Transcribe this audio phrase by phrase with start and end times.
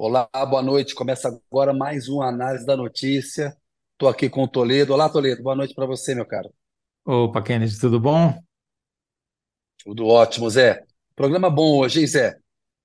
[0.00, 0.94] Olá, boa noite.
[0.94, 3.52] Começa agora mais uma análise da notícia.
[3.94, 4.92] Estou aqui com o Toledo.
[4.92, 5.42] Olá, Toledo.
[5.42, 6.54] Boa noite para você, meu caro.
[7.04, 8.32] Opa, Kennedy, tudo bom?
[9.82, 10.84] Tudo ótimo, Zé.
[11.16, 12.38] Programa bom hoje, hein, Zé?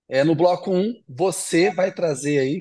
[0.09, 2.59] É, no bloco um, você vai trazer aí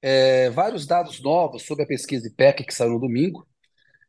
[0.00, 3.44] é, vários dados novos sobre a pesquisa IPEC que saiu no domingo.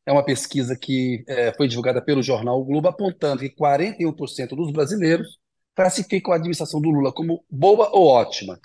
[0.05, 4.71] É uma pesquisa que é, foi divulgada pelo jornal o Globo, apontando que 41% dos
[4.71, 5.39] brasileiros
[5.73, 8.59] classificam a administração do Lula como boa ou ótima.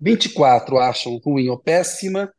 [0.00, 2.32] 24 acham ruim ou péssima,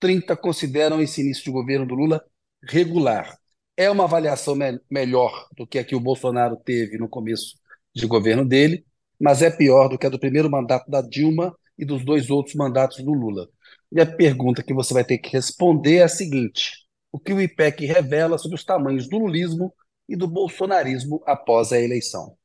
[0.00, 2.24] 30 consideram esse início de governo do Lula
[2.64, 3.36] regular.
[3.76, 7.56] É uma avaliação me melhor do que a que o Bolsonaro teve no começo
[7.94, 8.84] de governo dele,
[9.20, 12.54] mas é pior do que a do primeiro mandato da Dilma e dos dois outros
[12.54, 13.48] mandatos do Lula.
[13.90, 16.72] E a pergunta que você vai ter que responder é a seguinte:
[17.10, 19.72] o que o IPEC revela sobre os tamanhos do lulismo
[20.08, 22.36] e do bolsonarismo após a eleição?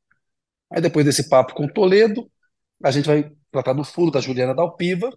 [0.70, 2.30] Aí depois desse papo com Toledo,
[2.82, 3.30] a gente vai
[3.62, 5.10] tratar do furo da Juliana Dalpiva,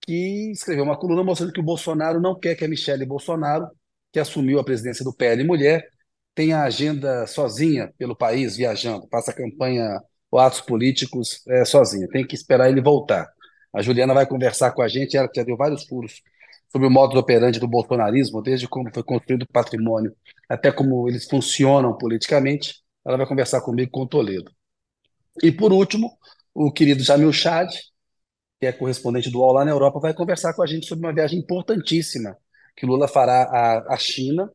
[0.00, 3.68] que escreveu uma coluna mostrando que o Bolsonaro não quer que a Michele Bolsonaro,
[4.12, 5.88] que assumiu a presidência do PL Mulher,
[6.34, 12.08] tenha agenda sozinha pelo país, viajando, faça campanha ou atos políticos é, sozinha.
[12.08, 13.28] Tem que esperar ele voltar.
[13.72, 16.22] A Juliana vai conversar com a gente, ela já deu vários furos
[16.72, 20.14] sobre o modo operante do bolsonarismo, desde como foi construído o patrimônio
[20.48, 22.82] até como eles funcionam politicamente.
[23.04, 24.50] Ela vai conversar comigo com o Toledo.
[25.42, 26.10] E por último,
[26.54, 27.70] o querido Jamil Chad,
[28.60, 31.14] que é correspondente do UOL lá na Europa, vai conversar com a gente sobre uma
[31.14, 32.36] viagem importantíssima
[32.76, 34.50] que Lula fará à, à China,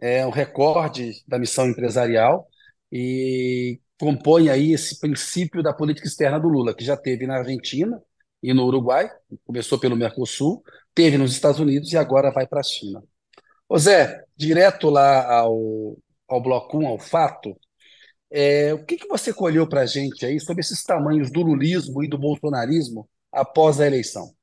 [0.00, 2.46] é um recorde da missão empresarial
[2.92, 8.00] e compõe aí esse princípio da política externa do Lula, que já teve na Argentina
[8.42, 9.10] e no Uruguai,
[9.44, 10.62] começou pelo Mercosul,
[10.94, 13.02] teve nos Estados Unidos e agora vai para a China.
[13.68, 15.96] Ô Zé, direto lá ao,
[16.28, 17.58] ao bloco 1, ao fato,
[18.30, 22.02] é, o que, que você colheu para a gente aí sobre esses tamanhos do lulismo
[22.02, 24.34] e do bolsonarismo após a eleição?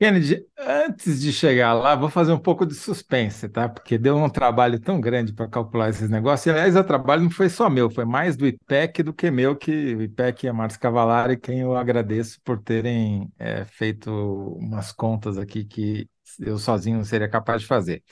[0.00, 3.68] Kennedy, antes de chegar lá, vou fazer um pouco de suspense, tá?
[3.68, 6.46] Porque deu um trabalho tão grande para calcular esses negócios.
[6.46, 9.56] E, aliás, o trabalho não foi só meu, foi mais do IPEC do que meu,
[9.56, 14.10] que o IPEC e a Marcia Cavalari, quem eu agradeço por terem é, feito
[14.58, 16.08] umas contas aqui que
[16.40, 18.02] eu sozinho não seria capaz de fazer.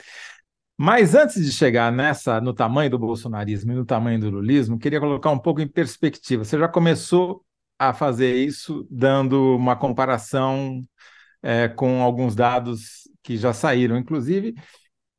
[0.77, 4.99] Mas antes de chegar nessa, no tamanho do bolsonarismo e no tamanho do lulismo, queria
[5.01, 6.45] colocar um pouco em perspectiva.
[6.45, 7.45] Você já começou
[7.79, 10.85] a fazer isso dando uma comparação
[11.43, 14.55] é, com alguns dados que já saíram, inclusive,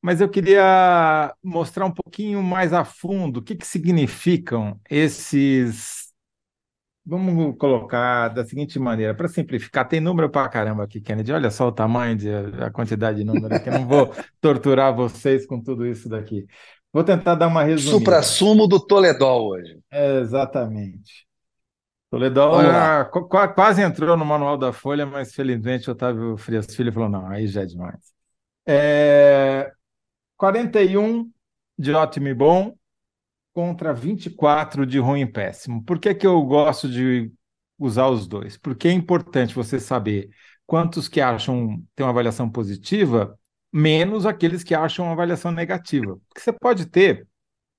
[0.01, 6.02] mas eu queria mostrar um pouquinho mais a fundo o que, que significam esses
[7.05, 11.33] Vamos colocar da seguinte maneira, para simplificar, tem número para caramba aqui, Kennedy.
[11.33, 12.29] Olha só o tamanho, de,
[12.61, 13.67] a quantidade de números aqui.
[13.67, 16.45] Eu não vou torturar vocês com tudo isso daqui.
[16.93, 17.97] Vou tentar dar uma resumida.
[17.97, 19.79] Supra-sumo do Toledol hoje.
[19.91, 21.27] É, exatamente.
[22.09, 23.05] Toledol era,
[23.55, 27.47] quase entrou no manual da Folha, mas felizmente o Otávio Frias Filho falou: não, aí
[27.47, 28.13] já é demais.
[28.67, 29.71] É,
[30.37, 31.29] 41
[31.77, 32.75] de ótimo e bom,
[33.53, 35.83] contra 24 de ruim e péssimo.
[35.83, 37.31] Por que, que eu gosto de
[37.77, 38.57] usar os dois?
[38.57, 40.29] Porque é importante você saber
[40.65, 43.37] quantos que acham ter uma avaliação positiva,
[43.71, 46.17] menos aqueles que acham uma avaliação negativa.
[46.27, 47.27] Porque você pode ter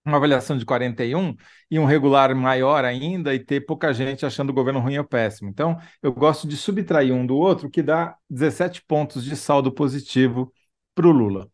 [0.04, 1.34] uma avaliação de 41
[1.70, 5.48] e um regular maior ainda e ter pouca gente achando o governo ruim ou péssimo.
[5.48, 10.52] Então, eu gosto de subtrair um do outro, que dá 17 pontos de saldo positivo
[10.94, 11.48] para o Lula.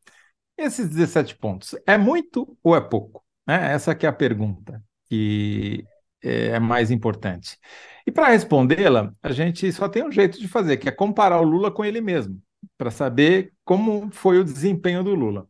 [0.58, 3.24] Esses 17 pontos, é muito ou é pouco?
[3.50, 3.72] Né?
[3.72, 5.84] Essa que é a pergunta que
[6.22, 7.58] é mais importante.
[8.06, 11.44] E para respondê-la, a gente só tem um jeito de fazer, que é comparar o
[11.44, 12.40] Lula com ele mesmo,
[12.78, 15.48] para saber como foi o desempenho do Lula.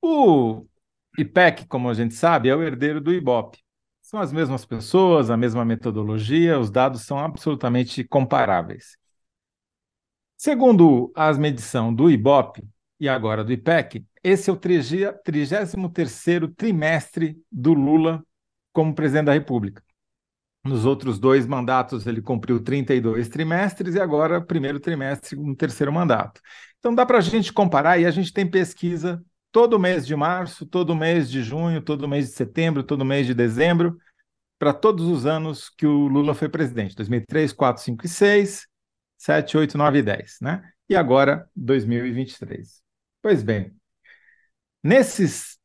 [0.00, 0.64] O
[1.18, 3.58] IPEC, como a gente sabe, é o herdeiro do IBOP.
[4.00, 8.96] São as mesmas pessoas, a mesma metodologia, os dados são absolutamente comparáveis.
[10.38, 12.62] Segundo as medições do IBOP
[13.04, 18.24] e agora do IPEC, esse é o 33º trimestre do Lula
[18.72, 19.82] como presidente da República.
[20.64, 26.40] Nos outros dois mandatos ele cumpriu 32 trimestres e agora primeiro trimestre um terceiro mandato.
[26.78, 29.22] Então dá para a gente comparar e a gente tem pesquisa
[29.52, 33.34] todo mês de março, todo mês de junho, todo mês de setembro, todo mês de
[33.34, 33.98] dezembro,
[34.58, 36.96] para todos os anos que o Lula foi presidente.
[36.96, 38.66] 2003, 4, 5 e 6,
[39.18, 40.70] 7, 8, 9 e 10, né?
[40.88, 42.83] E agora 2023.
[43.24, 43.74] Pois bem,
[44.82, 45.58] Nesses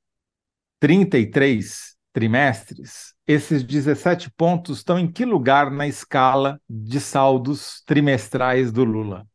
[0.79, 8.85] 33 trimestres, esses 17 pontos estão em que lugar na escala de saldos trimestrais do
[8.85, 9.27] Lula?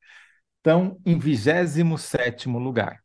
[0.56, 3.04] Estão em 27º lugar,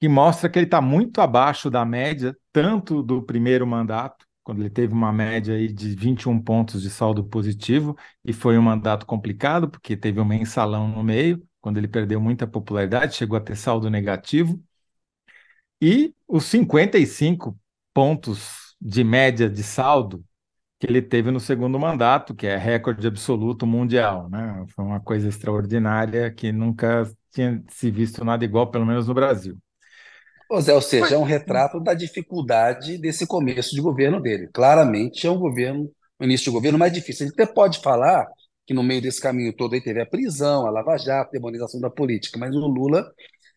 [0.00, 4.70] que mostra que ele está muito abaixo da média, tanto do primeiro mandato quando ele
[4.70, 9.68] teve uma média aí de 21 pontos de saldo positivo, e foi um mandato complicado,
[9.68, 13.90] porque teve um mensalão no meio, quando ele perdeu muita popularidade, chegou a ter saldo
[13.90, 14.58] negativo.
[15.82, 17.54] E os 55
[17.92, 20.24] pontos de média de saldo
[20.80, 24.30] que ele teve no segundo mandato, que é recorde absoluto mundial.
[24.30, 24.64] Né?
[24.74, 29.58] Foi uma coisa extraordinária que nunca tinha se visto nada igual, pelo menos no Brasil.
[30.48, 34.48] Pois é, ou seja, é um retrato da dificuldade desse começo de governo dele.
[34.54, 37.26] Claramente é um governo, um início de governo mais difícil.
[37.26, 38.26] A gente até pode falar
[38.68, 41.80] que no meio desse caminho todo aí teve a prisão, a Lava Jato, a demonização
[41.80, 43.10] da política, mas o Lula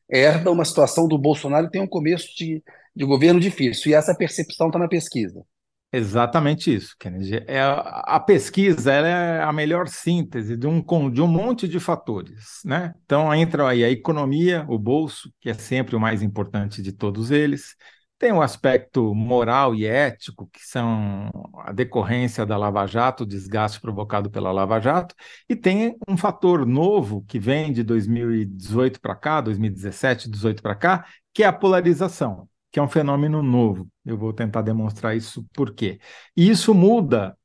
[0.10, 2.64] herda uma situação do Bolsonaro e tem um começo de,
[2.96, 3.92] de governo difícil.
[3.92, 5.44] E essa percepção está na pesquisa.
[5.92, 7.44] Exatamente isso, Kennedy.
[7.46, 10.82] É, a pesquisa é a melhor síntese de um,
[11.12, 12.62] de um monte de fatores.
[12.64, 12.94] Né?
[13.04, 17.32] Então, entra aí a economia, o bolso, que é sempre o mais importante de todos
[17.32, 17.76] eles.
[18.22, 21.32] Tem o aspecto moral e ético, que são
[21.66, 25.16] a decorrência da Lava Jato, o desgaste provocado pela Lava Jato.
[25.50, 31.06] E tem um fator novo que vem de 2018 para cá, 2017, 2018 para cá,
[31.34, 33.90] que é a polarização que é um fenômeno novo.
[34.06, 36.00] Eu vou tentar demonstrar isso por quê.
[36.38, 37.36] E isso muda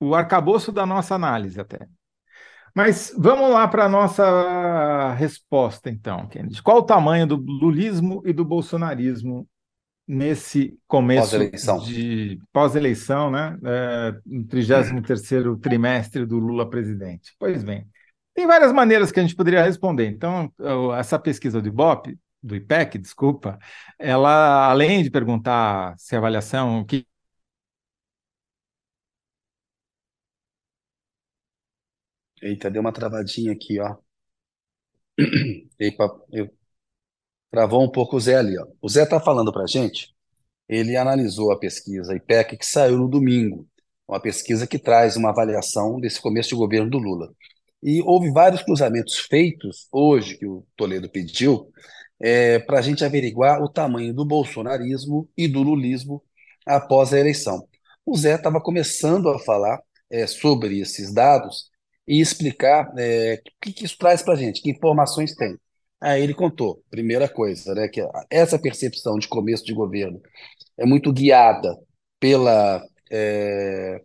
[0.00, 1.86] o arcabouço da nossa análise até.
[2.74, 6.62] Mas vamos lá para a nossa resposta, então, Kennedy.
[6.62, 9.46] Qual o tamanho do lulismo e do bolsonarismo
[10.06, 11.78] nesse começo pós-eleição.
[11.78, 13.58] de pós-eleição, né?
[13.64, 15.22] É, no 33
[15.60, 17.34] trimestre do Lula presidente?
[17.38, 17.86] Pois bem,
[18.34, 20.06] tem várias maneiras que a gente poderia responder.
[20.06, 20.52] Então,
[20.98, 23.58] essa pesquisa do Ibope do IPEC, desculpa,
[23.98, 27.06] ela, além de perguntar se a avaliação, o que
[32.42, 33.96] Eita, deu uma travadinha aqui, ó.
[35.78, 36.61] Eita, eu...
[37.52, 38.66] Travou um pouco o Zé ali, ó.
[38.82, 40.08] O Zé está falando para a gente,
[40.68, 43.68] ele analisou a pesquisa IPEC que saiu no domingo,
[44.08, 47.32] uma pesquisa que traz uma avaliação desse começo de governo do Lula.
[47.82, 51.70] E houve vários cruzamentos feitos hoje, que o Toledo pediu,
[52.20, 56.22] é, para a gente averiguar o tamanho do bolsonarismo e do lulismo
[56.66, 57.68] após a eleição.
[58.06, 61.70] O Zé estava começando a falar é, sobre esses dados
[62.08, 65.58] e explicar é, o que, que isso traz para a gente, que informações tem.
[66.02, 70.20] Aí ele contou, primeira coisa, né, que essa percepção de começo de governo
[70.76, 71.78] é muito guiada
[72.18, 74.02] pela, é,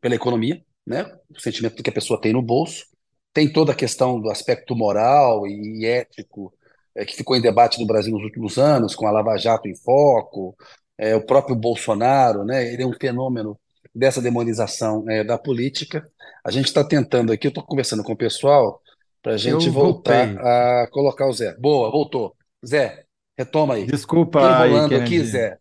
[0.00, 2.86] pela economia, né, o sentimento que a pessoa tem no bolso,
[3.32, 6.54] tem toda a questão do aspecto moral e ético
[6.94, 9.74] é, que ficou em debate no Brasil nos últimos anos, com a Lava Jato em
[9.74, 10.56] foco,
[10.96, 13.58] é, o próprio Bolsonaro, né, ele é um fenômeno
[13.92, 16.08] dessa demonização é, da política.
[16.44, 18.80] A gente está tentando aqui, eu estou conversando com o pessoal
[19.24, 20.46] para a gente eu voltar voltei.
[20.46, 21.56] a colocar o Zé.
[21.58, 22.36] Boa, voltou.
[22.64, 23.04] Zé,
[23.38, 23.86] retoma aí.
[23.86, 25.56] Desculpa Enrolando aí, aqui, Zé.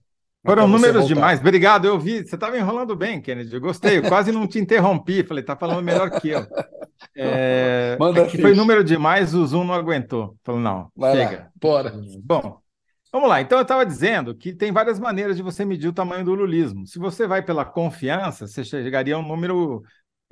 [0.46, 1.40] Foram números demais.
[1.40, 2.18] Obrigado, eu vi.
[2.28, 3.56] Você estava enrolando bem, Kennedy.
[3.56, 4.00] Eu gostei.
[4.00, 5.24] Eu quase não te interrompi.
[5.24, 6.46] Falei, tá falando melhor que eu.
[7.16, 10.36] É, Manda é que foi número demais, o Zoom não aguentou.
[10.44, 11.38] Falou, não, Vai chega.
[11.38, 11.50] Lá.
[11.56, 11.94] Bora.
[12.22, 12.58] Bom,
[13.14, 13.40] vamos lá.
[13.40, 16.86] Então, eu estava dizendo que tem várias maneiras de você medir o tamanho do lulismo.
[16.86, 19.84] Se você vai pela confiança, você chegaria a um número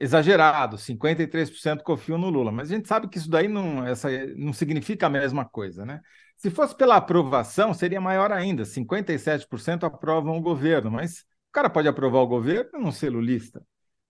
[0.01, 2.51] exagerado, 53% confiam no Lula.
[2.51, 6.01] Mas a gente sabe que isso daí não, essa, não significa a mesma coisa, né?
[6.35, 11.87] Se fosse pela aprovação, seria maior ainda, 57% aprovam o governo, mas o cara pode
[11.87, 13.63] aprovar o governo não ser lulista.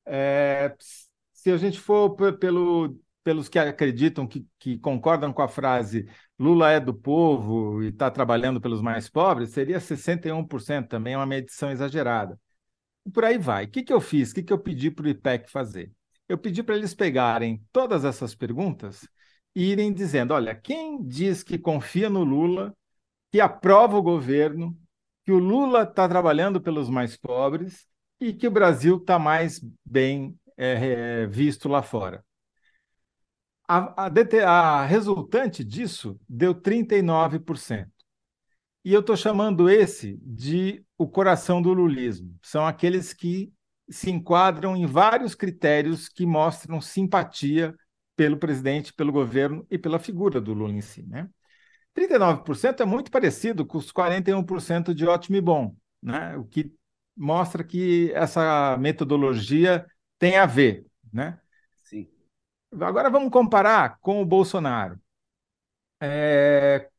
[0.06, 0.74] É,
[1.34, 6.08] se a gente for pelo, pelos que acreditam, que, que, concordam com a frase
[6.40, 11.26] Lula é do povo e está trabalhando pelos mais pobres, seria 61% também, é uma
[11.26, 12.40] medição exagerada.
[13.06, 13.66] E por aí vai.
[13.66, 14.32] O que, que eu fiz?
[14.32, 15.92] O que, que eu pedi para o IPEC fazer?
[16.28, 19.08] Eu pedi para eles pegarem todas essas perguntas
[19.56, 22.76] irem dizendo: olha, quem diz que confia no Lula,
[23.32, 24.78] que aprova o governo,
[25.26, 27.88] que o Lula está trabalhando pelos mais pobres
[28.20, 32.24] e que o Brasil está mais bem é, é, visto lá fora.
[33.68, 37.90] A, a, a resultante disso deu 39%.
[38.84, 42.36] E eu estou chamando esse de o coração do lulismo.
[42.42, 43.54] São aqueles que
[43.90, 47.76] se enquadram em vários critérios que mostram simpatia
[48.16, 51.04] pelo presidente, pelo governo e pela figura do Lula em si.
[51.04, 51.30] Né?
[51.94, 56.38] 39% é muito parecido com os 41% de ótimo e bom, né?
[56.38, 56.74] o que
[57.16, 59.86] mostra que essa metodologia
[60.18, 60.86] tem a ver.
[61.12, 61.40] Né?
[61.84, 62.08] Sim.
[62.80, 65.00] Agora vamos comparar com o Bolsonaro.
[66.00, 66.90] É,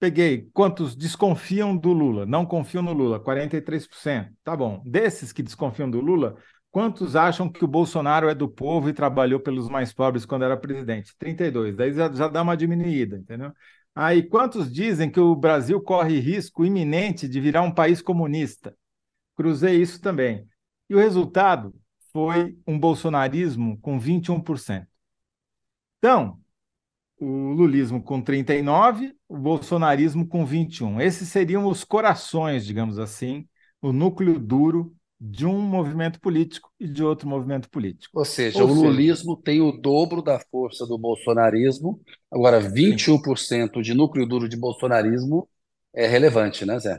[0.00, 4.32] peguei quantos desconfiam do Lula, não confiam no Lula, 43%.
[4.42, 4.82] Tá bom.
[4.84, 6.36] Desses que desconfiam do Lula,
[6.72, 10.56] Quantos acham que o Bolsonaro é do povo e trabalhou pelos mais pobres quando era
[10.56, 11.16] presidente?
[11.18, 11.74] 32.
[11.74, 13.52] Daí já, já dá uma diminuída, entendeu?
[13.92, 18.72] Aí, quantos dizem que o Brasil corre risco iminente de virar um país comunista?
[19.36, 20.46] cruzei isso também.
[20.88, 21.74] E o resultado
[22.12, 24.86] foi um bolsonarismo com 21%.
[25.98, 26.39] Então,
[27.20, 31.00] o lulismo com 39, o bolsonarismo com 21.
[31.00, 33.46] Esses seriam os corações, digamos assim,
[33.82, 38.18] o núcleo duro de um movimento político e de outro movimento político.
[38.18, 39.42] Ou seja, Ou o lulismo seja...
[39.44, 42.00] tem o dobro da força do bolsonarismo.
[42.30, 43.82] Agora, 21% Sim.
[43.82, 45.46] de núcleo duro de bolsonarismo
[45.94, 46.98] é relevante, né, Zé?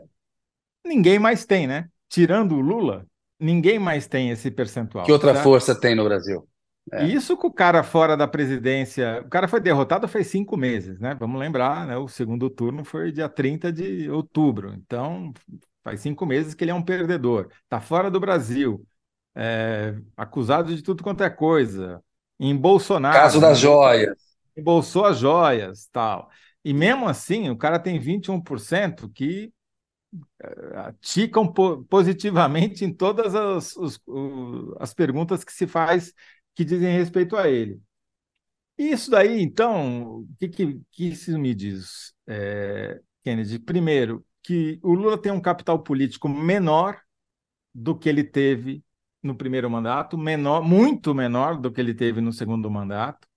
[0.85, 1.87] Ninguém mais tem, né?
[2.07, 3.07] Tirando o Lula,
[3.39, 5.03] ninguém mais tem esse percentual.
[5.03, 6.47] Que outra força tem no Brasil?
[6.91, 7.05] É.
[7.05, 9.21] Isso com o cara fora da presidência.
[9.25, 11.15] O cara foi derrotado faz cinco meses, né?
[11.19, 11.97] Vamos lembrar, né?
[11.97, 14.73] O segundo turno foi dia 30 de outubro.
[14.73, 15.31] Então,
[15.83, 17.49] faz cinco meses que ele é um perdedor.
[17.63, 18.85] Está fora do Brasil.
[19.35, 22.01] É, acusado de tudo quanto é coisa.
[22.39, 23.15] Em Bolsonaro.
[23.15, 24.17] Caso das joias.
[24.57, 26.29] Embolsou as joias, tal.
[26.63, 29.51] E mesmo assim, o cara tem 21% que
[30.43, 31.51] é, ticam
[31.89, 33.99] positivamente em todas as, os,
[34.79, 36.13] as perguntas que se faz
[36.55, 37.81] que dizem respeito a ele.
[38.77, 43.59] Isso daí, então, o que, que, que isso me diz, é, Kennedy?
[43.59, 46.99] Primeiro, que o Lula tem um capital político menor
[47.73, 48.83] do que ele teve
[49.21, 53.27] no primeiro mandato, menor, muito menor do que ele teve no segundo mandato.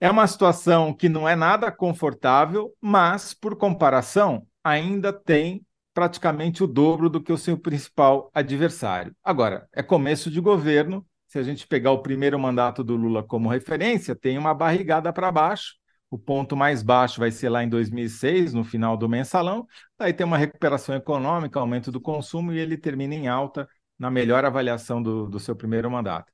[0.00, 6.66] É uma situação que não é nada confortável, mas, por comparação, ainda tem praticamente o
[6.66, 9.14] dobro do que o seu principal adversário.
[9.22, 13.48] Agora, é começo de governo, se a gente pegar o primeiro mandato do Lula como
[13.50, 15.74] referência, tem uma barrigada para baixo.
[16.10, 19.66] O ponto mais baixo vai ser lá em 2006, no final do mensalão.
[19.98, 23.68] Aí tem uma recuperação econômica, aumento do consumo e ele termina em alta
[23.98, 26.32] na melhor avaliação do, do seu primeiro mandato.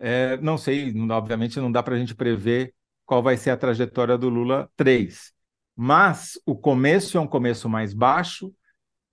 [0.00, 4.18] É, não sei, obviamente não dá para a gente prever qual vai ser a trajetória
[4.18, 5.32] do Lula 3.
[5.76, 8.52] Mas o começo é um começo mais baixo,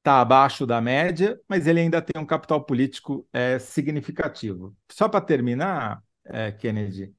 [0.05, 4.75] está abaixo da média, mas ele ainda tem um capital político é, significativo.
[4.91, 7.11] Só para terminar, é, Kennedy,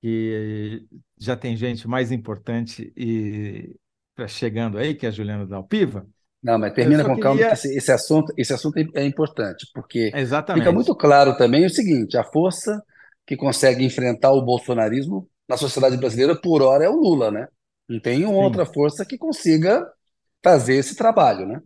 [0.00, 0.86] que
[1.18, 3.74] já tem gente mais importante e
[4.14, 6.06] tá chegando aí, que é a Juliana Dalpiva.
[6.40, 7.22] Não, mas termina com queria...
[7.22, 10.62] calma, esse, esse, assunto, esse assunto é importante, porque Exatamente.
[10.62, 12.80] fica muito claro também o seguinte: a força
[13.26, 17.48] que consegue enfrentar o bolsonarismo na sociedade brasileira, por hora, é o Lula, né?
[17.88, 19.84] Não tem outra força que consiga
[20.42, 21.60] fazer esse trabalho, né?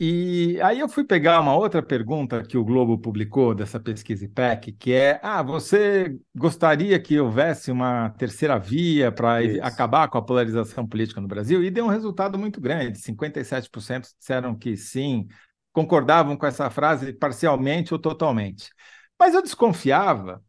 [0.00, 4.72] E aí eu fui pegar uma outra pergunta que o Globo publicou dessa pesquisa IPEC,
[4.72, 10.86] que é: ah, você gostaria que houvesse uma terceira via para acabar com a polarização
[10.86, 11.64] política no Brasil?
[11.64, 15.26] E deu um resultado muito grande: 57% disseram que sim,
[15.72, 18.70] concordavam com essa frase parcialmente ou totalmente.
[19.18, 20.40] Mas eu desconfiava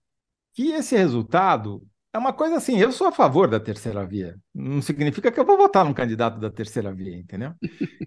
[0.54, 4.36] que esse resultado é uma coisa assim, eu sou a favor da terceira via.
[4.54, 7.54] Não significa que eu vou votar num candidato da terceira via, entendeu?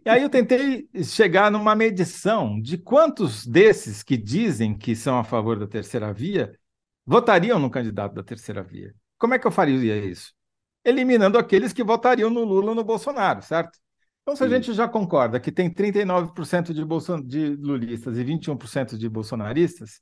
[0.04, 5.25] E aí eu tentei chegar numa medição de quantos desses que dizem que são a
[5.25, 6.52] favor da terceira via
[7.06, 8.92] votariam no candidato da terceira via.
[9.18, 10.32] Como é que eu faria isso?
[10.85, 13.78] Eliminando aqueles que votariam no Lula ou no Bolsonaro, certo?
[14.23, 17.21] Então, se a gente já concorda que tem 39% de, Bolson...
[17.21, 20.00] de lulistas e 21% de bolsonaristas,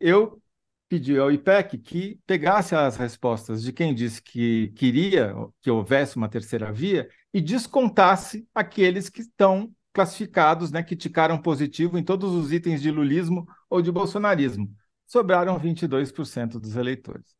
[0.00, 0.40] eu
[0.88, 6.28] pediu ao IPEC que pegasse as respostas de quem disse que queria que houvesse uma
[6.28, 12.52] terceira via e descontasse aqueles que estão classificados, né, que ticaram positivo em todos os
[12.52, 14.70] itens de lulismo ou de bolsonarismo.
[15.06, 17.36] Sobraram 22% dos eleitores.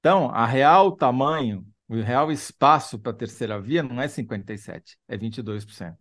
[0.00, 5.16] Então, a real tamanho, o real espaço para a terceira via não é 57, é
[5.16, 5.96] 22%.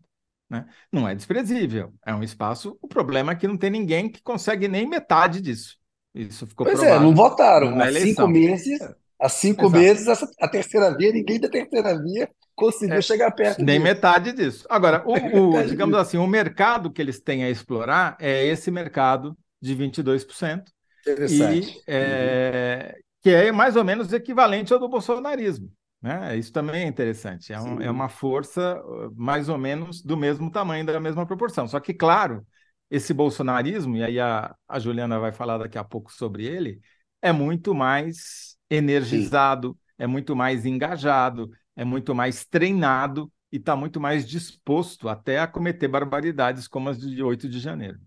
[0.50, 0.66] Né?
[0.92, 2.78] Não é desprezível, é um espaço.
[2.82, 5.78] O problema é que não tem ninguém que consegue nem metade disso.
[6.18, 7.80] Isso ficou pois é, não votaram.
[7.80, 8.96] Há cinco meses, é.
[9.20, 10.08] há cinco meses,
[10.40, 13.84] a terceira via, ninguém da terceira via conseguiu é, chegar perto Nem disso.
[13.84, 14.66] metade disso.
[14.68, 15.14] Agora, o,
[15.56, 20.64] o digamos assim, o mercado que eles têm a explorar é esse mercado de 22%.
[21.02, 21.78] Interessante.
[21.78, 23.02] E, é, uhum.
[23.22, 25.72] Que é mais ou menos equivalente ao do bolsonarismo.
[26.02, 26.36] Né?
[26.36, 27.54] Isso também é interessante.
[27.54, 28.82] É, um, é uma força
[29.16, 31.68] mais ou menos do mesmo tamanho, da mesma proporção.
[31.68, 32.46] Só que, claro,
[32.90, 36.80] esse bolsonarismo, e aí a, a Juliana vai falar daqui a pouco sobre ele,
[37.22, 39.80] é muito mais energizado, Sim.
[40.00, 45.48] é muito mais engajado, é muito mais treinado e está muito mais disposto até a
[45.48, 48.00] cometer barbaridades como as de 8 de janeiro.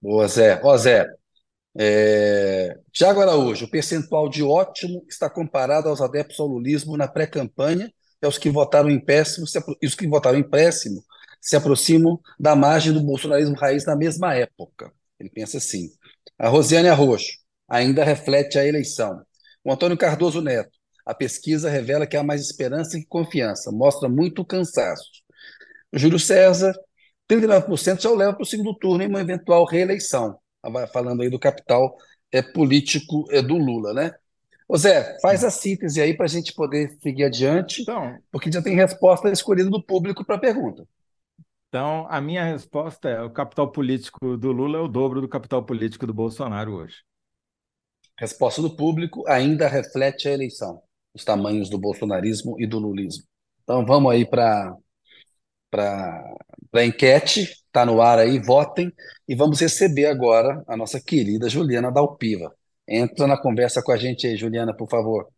[0.00, 0.60] Boa, Zé.
[0.62, 1.06] Ó, Zé,
[1.76, 2.76] é...
[2.92, 8.26] Tiago Araújo, o percentual de ótimo está comparado aos adeptos ao lulismo na pré-campanha e
[8.26, 9.46] aos que votaram em péssimo,
[9.80, 11.02] e os que votaram em péssimo
[11.40, 14.92] se aproximam da margem do bolsonarismo raiz na mesma época.
[15.18, 15.90] Ele pensa assim.
[16.38, 17.32] A Rosiane Arroxo
[17.68, 19.22] ainda reflete a eleição.
[19.64, 20.70] O Antônio Cardoso Neto.
[21.04, 25.10] A pesquisa revela que há mais esperança que confiança, mostra muito cansaço.
[25.90, 26.74] O Júlio César,
[27.28, 30.38] 39% já o leva para o segundo turno em uma eventual reeleição.
[30.92, 31.96] Falando aí do capital
[32.30, 34.12] é, político é, do Lula, né?
[34.68, 38.60] Ô Zé, faz a síntese aí para a gente poder seguir adiante, então, porque já
[38.60, 40.86] tem resposta escolhida do público para a pergunta.
[41.68, 45.64] Então, a minha resposta é: o capital político do Lula é o dobro do capital
[45.64, 46.96] político do Bolsonaro hoje.
[48.18, 50.82] Resposta do público ainda reflete a eleição,
[51.14, 53.24] os tamanhos do bolsonarismo e do lulismo.
[53.62, 54.76] Então, vamos aí para
[56.74, 58.92] a enquete, está no ar aí, votem,
[59.26, 62.54] e vamos receber agora a nossa querida Juliana Dalpiva.
[62.86, 65.28] Entra na conversa com a gente aí, Juliana, por favor.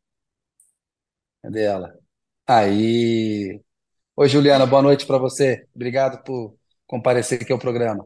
[1.42, 1.94] Cadê ela?
[2.46, 3.62] Aí.
[4.20, 5.64] Oi, Juliana, boa noite para você.
[5.74, 6.54] Obrigado por
[6.86, 8.04] comparecer aqui ao programa.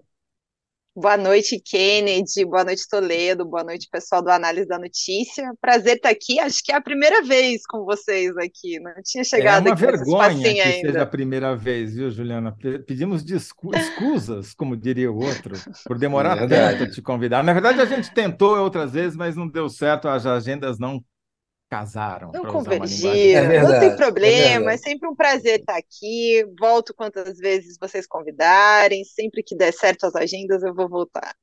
[0.95, 2.45] Boa noite, Kennedy.
[2.45, 3.45] Boa noite, Toledo.
[3.45, 5.53] Boa noite, pessoal do Análise da Notícia.
[5.61, 6.39] Prazer estar aqui.
[6.39, 8.79] Acho que é a primeira vez com vocês aqui.
[8.79, 10.87] Não tinha chegado é uma vergonha que ainda.
[10.87, 12.57] seja a primeira vez, viu, Juliana?
[12.87, 17.43] Pedimos escusas, como diria o outro, por demorar é tanto a te convidar.
[17.43, 20.07] Na verdade, a gente tentou outras vezes, mas não deu certo.
[20.07, 21.05] As agendas não
[21.75, 22.31] casaram.
[22.33, 26.45] Não convergiram, é não tem problema, é, é, sempre um prazer estar aqui.
[26.59, 31.35] Volto quantas vezes vocês convidarem, sempre que der certo as agendas, eu vou voltar.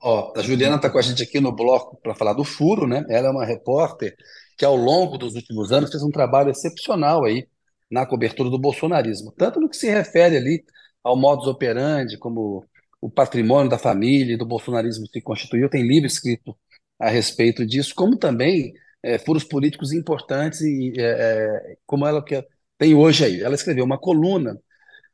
[0.00, 3.04] Ó, a Juliana está com a gente aqui no bloco para falar do furo, né?
[3.08, 4.14] Ela é uma repórter
[4.56, 7.48] que, ao longo dos últimos anos, fez um trabalho excepcional aí
[7.90, 10.64] na cobertura do bolsonarismo, tanto no que se refere ali
[11.02, 12.64] ao modus operandi, como
[13.00, 15.68] o patrimônio da família e do bolsonarismo se constituiu.
[15.68, 16.56] Tem livro escrito
[16.98, 18.72] a respeito disso, como também
[19.04, 22.42] é, furos políticos importantes e é, é, como ela que
[22.78, 23.42] tem hoje aí.
[23.42, 24.58] Ela escreveu uma coluna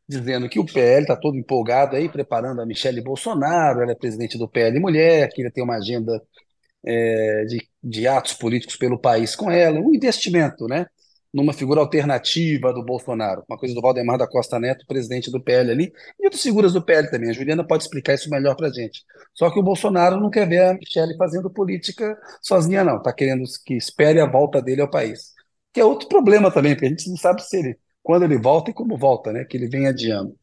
[0.09, 4.38] dizendo que o PL está todo empolgado aí, preparando a Michelle Bolsonaro, ela é presidente
[4.38, 6.23] do PL Mulher, que ele tem uma agenda
[6.85, 10.87] é, de, de atos políticos pelo país com ela, um investimento, né?
[11.33, 15.71] Numa figura alternativa do Bolsonaro, uma coisa do Valdemar da Costa Neto, presidente do PL
[15.71, 17.31] ali, e outras figuras do PL também.
[17.31, 19.05] A Juliana pode explicar isso melhor para a gente.
[19.35, 22.97] Só que o Bolsonaro não quer ver a Michelle fazendo política sozinha, não.
[22.97, 25.33] Está querendo que espere a volta dele ao país.
[25.73, 28.71] Que é outro problema também, porque a gente não sabe se ele, quando ele volta
[28.71, 29.45] e como volta, né?
[29.45, 30.37] Que ele vem adiando.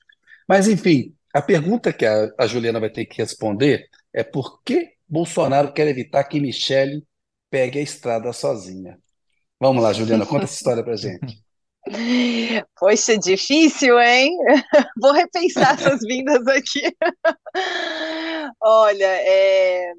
[0.48, 4.94] Mas, enfim, a pergunta que a, a Juliana vai ter que responder é por que
[5.08, 7.06] Bolsonaro quer evitar que Michelle
[7.50, 8.98] pegue a estrada sozinha?
[9.60, 11.44] Vamos lá, Juliana, conta essa história pra gente.
[12.78, 14.38] Poxa, difícil, hein?
[15.02, 16.82] Vou repensar essas vindas aqui.
[18.62, 19.94] Olha, é...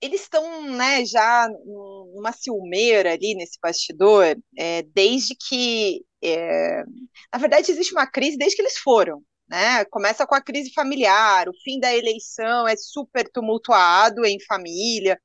[0.00, 6.02] eles estão né, já numa ciumeira ali nesse bastidor, é, desde que.
[6.22, 6.84] É...
[7.32, 9.22] Na verdade, existe uma crise desde que eles foram.
[9.46, 9.84] Né?
[9.90, 15.20] Começa com a crise familiar, o fim da eleição é super tumultuado em família,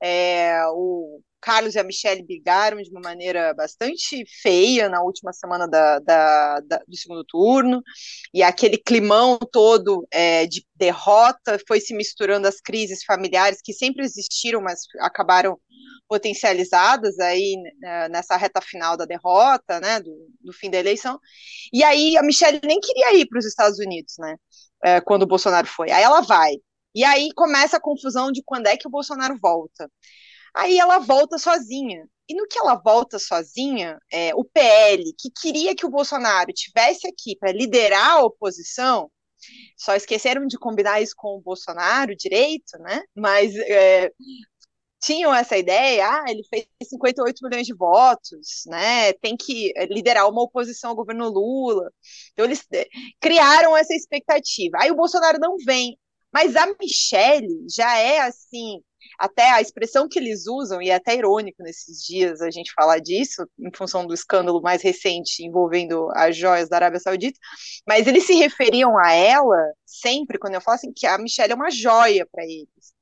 [0.00, 5.68] é, o Carlos e a Michelle brigaram de uma maneira bastante feia na última semana
[5.68, 7.80] da, da, da, do segundo turno,
[8.34, 14.04] e aquele climão todo é, de derrota foi se misturando às crises familiares que sempre
[14.04, 15.56] existiram, mas acabaram
[16.08, 21.16] potencializadas aí né, nessa reta final da derrota, né, do, do, fim da eleição.
[21.72, 24.34] E aí a Michelle nem queria ir para os Estados Unidos, né,
[24.82, 25.92] é, quando o Bolsonaro foi.
[25.92, 26.54] Aí ela vai.
[26.92, 29.88] E aí começa a confusão de quando é que o Bolsonaro volta.
[30.56, 32.08] Aí ela volta sozinha.
[32.28, 37.06] E no que ela volta sozinha, é, o PL, que queria que o Bolsonaro tivesse
[37.06, 39.10] aqui para liderar a oposição,
[39.76, 43.02] só esqueceram de combinar isso com o Bolsonaro direito, né?
[43.14, 44.10] Mas é,
[45.00, 49.12] tinham essa ideia, ah, ele fez 58 milhões de votos, né?
[49.14, 51.92] Tem que liderar uma oposição ao governo Lula.
[52.32, 52.86] Então eles é,
[53.20, 54.78] criaram essa expectativa.
[54.80, 55.98] Aí o Bolsonaro não vem,
[56.32, 58.82] mas a Michelle já é assim
[59.18, 62.98] até a expressão que eles usam, e é até irônico nesses dias a gente falar
[62.98, 67.38] disso, em função do escândalo mais recente envolvendo as joias da Arábia Saudita,
[67.86, 71.56] mas eles se referiam a ela sempre, quando eu falo assim, que a Michelle é
[71.56, 72.96] uma joia para eles.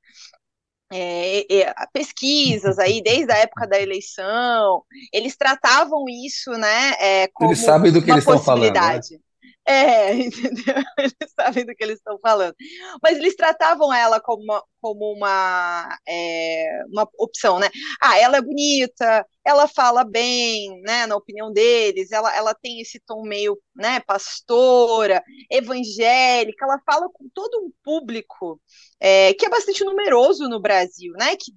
[0.93, 7.51] É, é, pesquisas aí desde a época da eleição, eles tratavam isso, né, é, como
[7.51, 9.07] eles sabem do que uma eles possibilidade.
[9.07, 9.34] Estão falando, né?
[9.67, 10.75] É, entendeu?
[10.99, 12.55] Eles sabem do que eles estão falando.
[13.03, 17.69] Mas eles tratavam ela como uma, como uma, é, uma opção, né?
[18.03, 21.07] Ah, ela é bonita, ela fala bem, né?
[21.07, 24.01] Na opinião deles, ela, ela tem esse tom meio, né?
[24.01, 28.61] Pastora, evangélica, ela fala com todo um público
[29.01, 31.37] é, que é bastante numeroso no Brasil, né?
[31.37, 31.53] Que,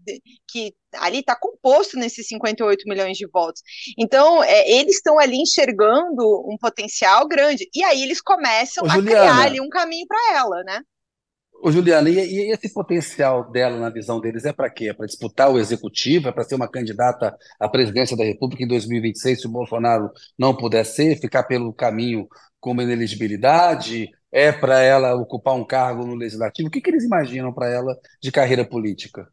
[0.47, 3.61] que ali está composto nesses 58 milhões de votos.
[3.97, 7.69] Então, é, eles estão ali enxergando um potencial grande.
[7.73, 10.81] E aí eles começam Ô, a criar ali um caminho para ela, né?
[11.59, 14.89] Ô, Juliana, e, e, esse potencial dela na visão deles é para quê?
[14.89, 16.29] É para disputar o executivo?
[16.29, 20.55] É para ser uma candidata à presidência da República em 2026, se o Bolsonaro não
[20.55, 22.27] puder ser, ficar pelo caminho
[22.59, 24.09] como ineligibilidade?
[24.31, 26.67] É para ela ocupar um cargo no legislativo?
[26.67, 29.27] O que, que eles imaginam para ela de carreira política?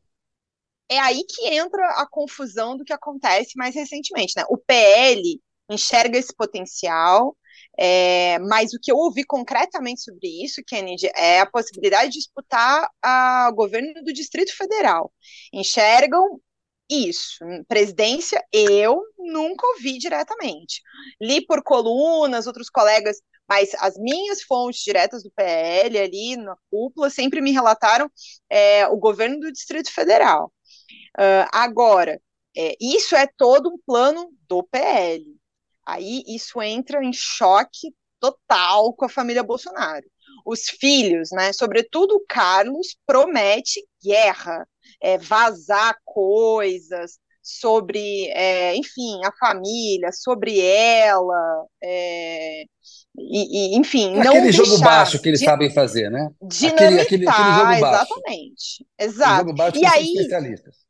[0.89, 4.33] É aí que entra a confusão do que acontece mais recentemente.
[4.37, 4.45] Né?
[4.49, 7.37] O PL enxerga esse potencial,
[7.79, 12.88] é, mas o que eu ouvi concretamente sobre isso, Kennedy, é a possibilidade de disputar
[13.51, 15.12] o governo do Distrito Federal.
[15.53, 16.40] Enxergam
[16.88, 17.38] isso.
[17.67, 20.83] Presidência, eu nunca ouvi diretamente.
[21.21, 27.11] Li por colunas, outros colegas, mas as minhas fontes diretas do PL ali na cúpula
[27.11, 28.11] sempre me relataram
[28.51, 30.53] é, o governo do Distrito Federal.
[31.19, 32.21] Uh, agora,
[32.57, 35.25] é, isso é todo um plano do PL.
[35.87, 40.05] Aí isso entra em choque total com a família Bolsonaro.
[40.47, 44.66] Os filhos, né, sobretudo o Carlos, promete guerra,
[45.03, 52.62] é, vazar coisas sobre, é, enfim, a família, sobre ela, é,
[53.16, 56.31] e, e, enfim, não aquele jogo baixo que eles de, sabem fazer, né?
[56.42, 58.14] Aquele, aquele, aquele jogo baixo.
[58.14, 59.37] exatamente, exato.
[59.40, 60.84] Jogo baixo e aí, especialistas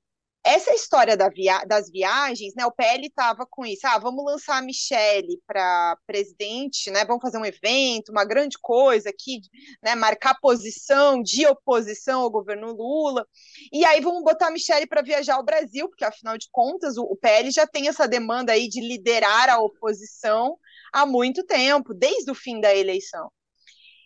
[0.45, 2.67] essa história da via das viagens, né?
[2.67, 3.87] O PL estava com isso.
[3.87, 7.03] Ah, vamos lançar a Michelle para presidente, né?
[7.07, 9.41] Vamos fazer um evento, uma grande coisa aqui,
[9.83, 9.95] né?
[9.95, 13.27] Marcar posição de oposição ao governo Lula.
[13.73, 17.05] E aí vamos botar a Michelle para viajar ao Brasil, porque afinal de contas o,
[17.05, 20.59] o PL já tem essa demanda aí de liderar a oposição
[20.93, 23.31] há muito tempo, desde o fim da eleição.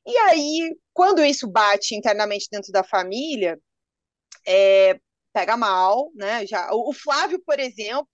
[0.07, 3.59] E aí, quando isso bate internamente dentro da família,
[4.47, 4.99] é,
[5.39, 6.45] pega mal, né?
[6.49, 8.09] Já, o Flávio, por exemplo,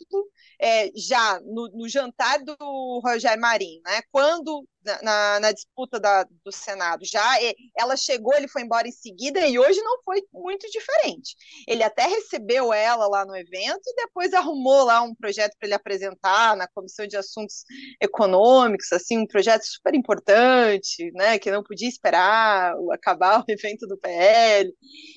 [0.61, 4.03] é, já no, no, jantar do Rogério Marinho, né?
[4.13, 4.69] Quando
[5.03, 9.47] na, na disputa da, do Senado já é, ela chegou, ele foi embora em seguida
[9.47, 11.35] e hoje não foi muito diferente.
[11.67, 15.75] Ele até recebeu ela lá no evento e depois arrumou lá um projeto para ele
[15.75, 17.65] apresentar na comissão de assuntos
[18.03, 21.39] econômicos, assim, um projeto super importante, né?
[21.39, 24.71] Que não podia esperar acabar o evento do PL,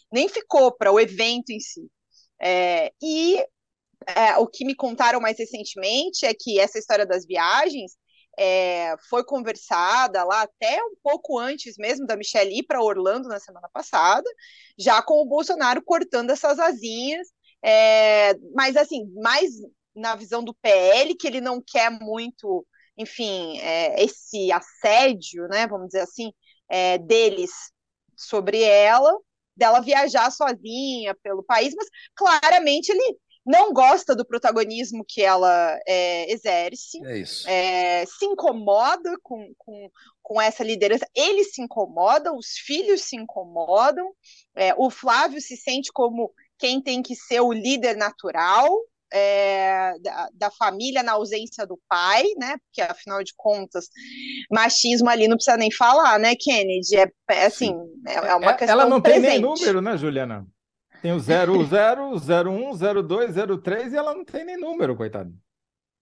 [0.09, 1.89] nem ficou para o evento em si.
[2.41, 3.43] É, e
[4.07, 7.93] é, o que me contaram mais recentemente é que essa história das viagens
[8.37, 13.39] é, foi conversada lá até um pouco antes mesmo da Michelle ir para Orlando na
[13.39, 14.29] semana passada,
[14.77, 17.27] já com o Bolsonaro cortando essas asinhas,
[17.63, 19.51] é, mas assim, mais
[19.95, 25.87] na visão do PL, que ele não quer muito, enfim, é, esse assédio, né, vamos
[25.87, 26.31] dizer assim,
[26.69, 27.51] é, deles
[28.15, 29.11] sobre ela,
[29.57, 33.17] dela viajar sozinha pelo país, mas claramente ele
[33.47, 36.99] não gosta do protagonismo que ela é, exerce,
[37.47, 38.01] é.
[38.01, 39.89] É, se incomoda com, com,
[40.21, 44.11] com essa liderança, ele se incomoda, os filhos se incomodam,
[44.53, 48.69] é, o Flávio se sente como quem tem que ser o líder natural,
[49.11, 52.57] é, da, da, família na ausência do pai, né?
[52.57, 53.87] Porque afinal de contas,
[54.51, 56.97] machismo ali não precisa nem falar, né, Kennedy?
[56.97, 57.73] É, é assim,
[58.05, 58.79] é, é, uma é, questão.
[58.79, 59.21] Ela não presente.
[59.21, 60.45] tem nem número, né, Juliana?
[61.01, 65.31] Tem o 00, 01, 02, 03 e ela não tem nem número, coitado.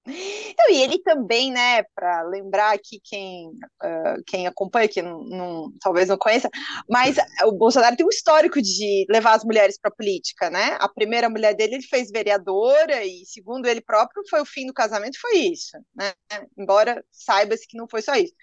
[0.08, 5.72] Então, e ele também, né, para lembrar aqui quem, uh, quem acompanha, que não, não,
[5.82, 6.50] talvez não conheça,
[6.90, 10.78] mas o Bolsonaro tem um histórico de levar as mulheres para a política, né?
[10.80, 14.74] A primeira mulher dele ele fez vereadora e, segundo ele próprio, foi o fim do
[14.74, 16.14] casamento, foi isso, né?
[16.58, 18.34] Embora saiba-se que não foi só isso.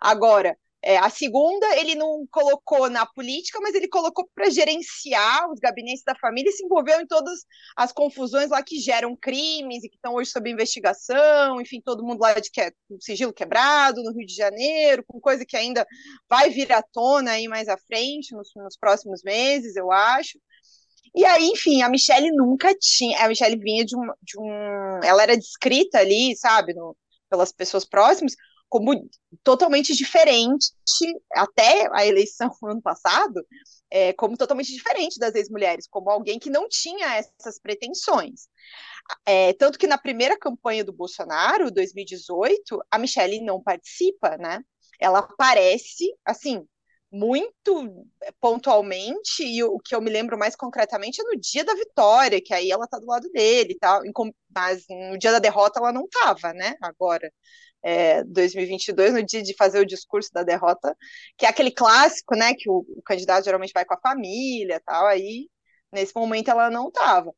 [0.00, 5.60] Agora, é, a segunda, ele não colocou na política, mas ele colocou para gerenciar os
[5.60, 7.40] gabinetes da família e se envolveu em todas
[7.76, 12.20] as confusões lá que geram crimes e que estão hoje sob investigação, enfim, todo mundo
[12.20, 15.86] lá de que é, com sigilo quebrado no Rio de Janeiro, com coisa que ainda
[16.28, 20.38] vai vir à tona aí mais à frente, nos, nos próximos meses, eu acho.
[21.14, 23.24] E aí, enfim, a Michelle nunca tinha.
[23.24, 24.02] A Michelle vinha de um.
[24.22, 26.96] De um ela era descrita ali, sabe, no,
[27.28, 28.34] pelas pessoas próximas,
[28.70, 29.10] como
[29.42, 30.72] totalmente diferente,
[31.32, 33.44] até a eleição ano passado,
[33.90, 38.48] é, como totalmente diferente das ex-mulheres, como alguém que não tinha essas pretensões.
[39.26, 44.60] É, tanto que na primeira campanha do Bolsonaro, 2018, a Michelle não participa, né?
[45.00, 46.64] Ela aparece, assim,
[47.12, 48.06] muito
[48.40, 52.54] pontualmente, e o que eu me lembro mais concretamente é no dia da vitória, que
[52.54, 54.02] aí ela tá do lado dele e tal,
[54.54, 56.76] mas no dia da derrota ela não tava, né?
[56.80, 57.32] Agora,
[57.82, 60.96] é, 2022, no dia de fazer o discurso da derrota,
[61.36, 65.06] que é aquele clássico, né, que o, o candidato geralmente vai com a família, tal,
[65.06, 65.48] aí
[65.92, 67.32] nesse momento ela não estava.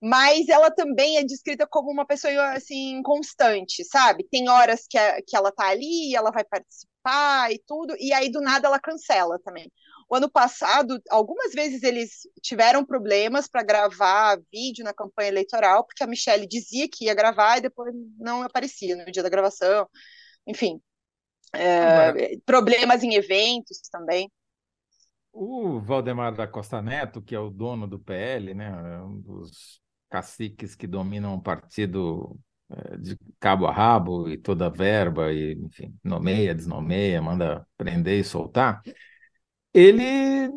[0.00, 4.26] Mas ela também é descrita como uma pessoa assim constante, sabe?
[4.30, 8.30] Tem horas que, a, que ela tá ali, ela vai participar e tudo, e aí
[8.30, 9.70] do nada ela cancela também.
[10.08, 16.02] O ano passado, algumas vezes eles tiveram problemas para gravar vídeo na campanha eleitoral, porque
[16.02, 19.86] a Michelle dizia que ia gravar e depois não aparecia no dia da gravação.
[20.46, 20.80] Enfim,
[21.52, 24.30] é, problemas em eventos também.
[25.32, 29.80] O Valdemar da Costa Neto, que é o dono do PL, né, é um dos
[30.10, 32.38] caciques que dominam o partido
[32.70, 38.20] é, de cabo a rabo e toda a verba, e, enfim, nomeia, desnomeia, manda prender
[38.20, 38.82] e soltar,
[39.72, 40.50] ele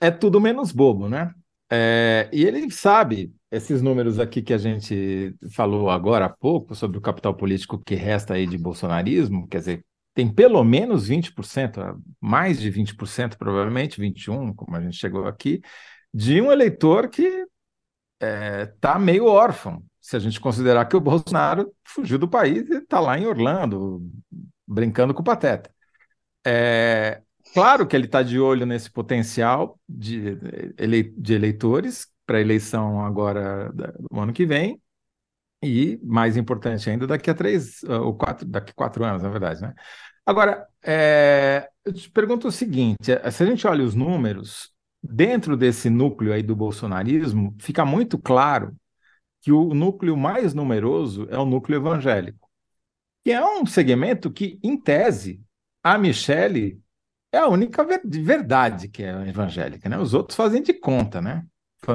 [0.00, 1.32] é tudo menos bobo, né?
[1.70, 6.98] É, e ele sabe esses números aqui que a gente falou agora há pouco sobre
[6.98, 12.60] o capital político que resta aí de bolsonarismo, quer dizer, tem pelo menos 20%, mais
[12.60, 15.60] de 20%, provavelmente 21%, como a gente chegou aqui,
[16.12, 17.44] de um eleitor que
[18.24, 22.76] é, tá meio órfão, se a gente considerar que o Bolsonaro fugiu do país e
[22.78, 24.02] está lá em Orlando,
[24.66, 25.70] brincando com o Pateta.
[26.46, 30.36] É, claro que ele está de olho nesse potencial de,
[31.16, 34.80] de eleitores para a eleição agora do ano que vem,
[35.62, 39.62] e mais importante ainda, daqui a três ou quatro, daqui a quatro anos, na verdade,
[39.62, 39.74] né?
[40.26, 44.73] Agora, é, eu te pergunto o seguinte: se a gente olha os números,
[45.06, 48.74] dentro desse núcleo aí do bolsonarismo, fica muito claro
[49.42, 52.48] que o núcleo mais numeroso é o núcleo evangélico,
[53.22, 55.42] que é um segmento que, em tese,
[55.82, 56.80] a Michelle
[57.30, 59.98] é a única verdade que é evangélica, né?
[59.98, 61.44] Os outros fazem de conta, né?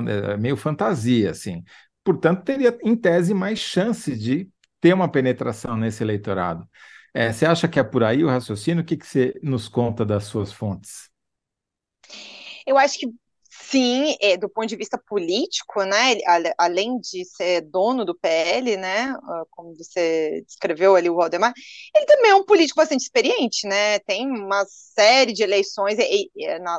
[0.08, 1.63] É meio fantasia, assim.
[2.04, 4.48] Portanto, teria, em tese, mais chance de
[4.80, 6.67] ter uma penetração nesse eleitorado.
[7.13, 8.84] É, você acha que é por aí o raciocínio?
[8.84, 11.10] O que, que você nos conta das suas fontes?
[12.70, 13.08] Eu acho que
[13.50, 16.18] sim, é, do ponto de vista político, né,
[16.56, 21.52] além de ser dono do PL, né, ah, como você descreveu ali o Waldemar,
[21.96, 25.98] ele também é um político bastante experiente, né, tem uma série de eleições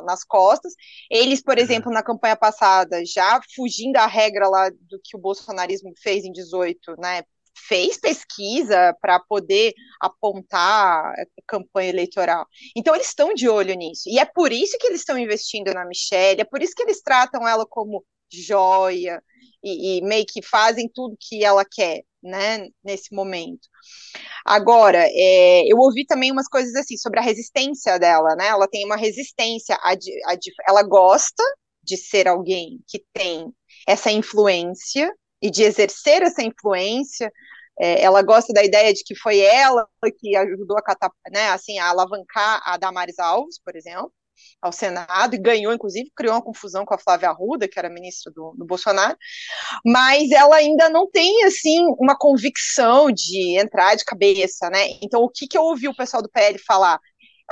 [0.05, 0.73] nas costas,
[1.09, 5.91] eles, por exemplo, na campanha passada, já fugindo da regra lá do que o bolsonarismo
[6.01, 7.23] fez em 18, né,
[7.55, 11.13] fez pesquisa para poder apontar
[11.47, 12.45] campanha eleitoral.
[12.75, 14.03] Então eles estão de olho nisso.
[14.07, 17.01] E é por isso que eles estão investindo na Michelle, é por isso que eles
[17.01, 19.21] tratam ela como joia
[19.63, 23.67] e, e meio que fazem tudo que ela quer, né, nesse momento.
[24.45, 28.47] Agora, é, eu ouvi também umas coisas assim sobre a resistência dela, né?
[28.47, 30.37] Ela tem uma resistência, a, a,
[30.67, 31.43] ela gosta
[31.83, 33.51] de ser alguém que tem
[33.87, 35.11] essa influência
[35.41, 37.31] e de exercer essa influência.
[37.79, 39.87] É, ela gosta da ideia de que foi ela
[40.19, 44.13] que ajudou a catar, né, assim, a alavancar a Damares Alves, por exemplo,
[44.61, 48.31] ao Senado, e ganhou, inclusive, criou uma confusão com a Flávia Arruda, que era ministra
[48.31, 49.17] do, do Bolsonaro,
[49.85, 54.89] mas ela ainda não tem, assim, uma convicção de entrar de cabeça, né?
[55.01, 56.99] Então, o que, que eu ouvi o pessoal do PL falar?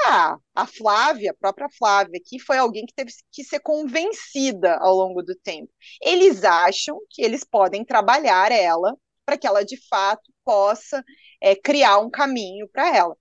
[0.05, 4.95] Ah, a Flávia, a própria Flávia, que foi alguém que teve que ser convencida ao
[4.95, 5.71] longo do tempo.
[6.01, 11.03] Eles acham que eles podem trabalhar ela para que ela de fato possa
[11.41, 13.15] é, criar um caminho para ela.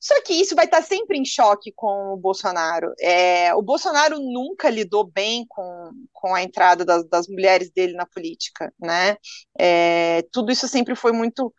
[0.00, 2.92] Só que isso vai estar sempre em choque com o Bolsonaro.
[3.00, 8.04] É, o Bolsonaro nunca lidou bem com, com a entrada das, das mulheres dele na
[8.04, 9.16] política, né?
[9.56, 11.54] É, tudo isso sempre foi muito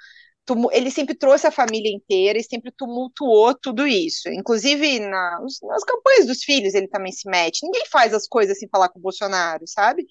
[0.72, 4.30] ele sempre trouxe a família inteira e sempre tumultuou tudo isso.
[4.30, 7.64] Inclusive, na, nas campanhas dos filhos, ele também se mete.
[7.64, 10.06] Ninguém faz as coisas sem falar com o Bolsonaro, sabe?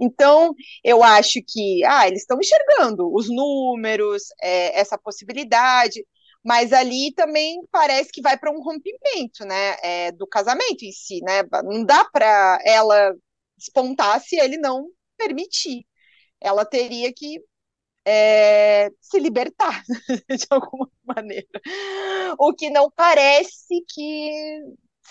[0.00, 6.06] Então, eu acho que ah, eles estão enxergando os números, é, essa possibilidade,
[6.44, 11.20] mas ali também parece que vai para um rompimento né, é, do casamento em si.
[11.22, 11.42] Né?
[11.64, 13.12] Não dá para ela
[13.56, 15.84] despontar se ele não permitir.
[16.40, 17.40] Ela teria que
[18.08, 19.82] é, se libertar
[20.30, 21.46] de alguma maneira.
[22.38, 24.30] O que não parece que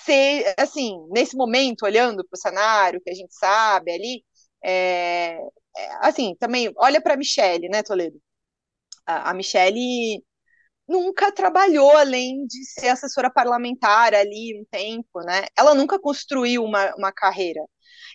[0.06, 4.26] ser, assim, nesse momento, olhando para o cenário que a gente sabe ali,
[4.64, 5.38] é,
[5.78, 8.20] é, assim, também, olha para a Michelle, né, Toledo?
[9.06, 10.24] A, a Michelle
[10.88, 15.46] nunca trabalhou além de ser assessora parlamentar ali um tempo, né?
[15.58, 17.62] Ela nunca construiu uma, uma carreira.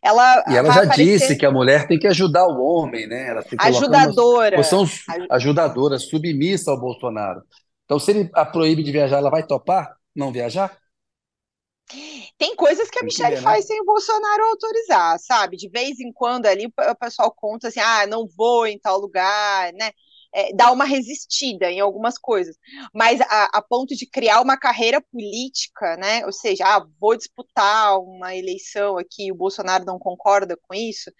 [0.02, 1.04] Ela e ela já aparecer...
[1.04, 3.28] disse que a mulher tem que ajudar o homem, né?
[3.28, 4.56] Ela tem que ajudadora.
[4.56, 4.84] Posição
[5.30, 7.42] ajudadora, submissa ao Bolsonaro.
[7.84, 10.76] Então, se ele a proíbe de viajar, ela vai topar não viajar?
[12.38, 13.40] Tem coisas que a Michelle né?
[13.40, 15.56] faz sem o Bolsonaro autorizar, sabe?
[15.56, 19.72] De vez em quando ali o pessoal conta assim, ah, não vou em tal lugar,
[19.74, 19.90] né?
[20.34, 22.56] É, dar uma resistida em algumas coisas,
[22.92, 26.24] mas a, a, ponto de criar uma carreira política, né?
[26.24, 31.10] Ou seja, ah, vou disputar uma eleição aqui, o Bolsonaro não concorda com isso.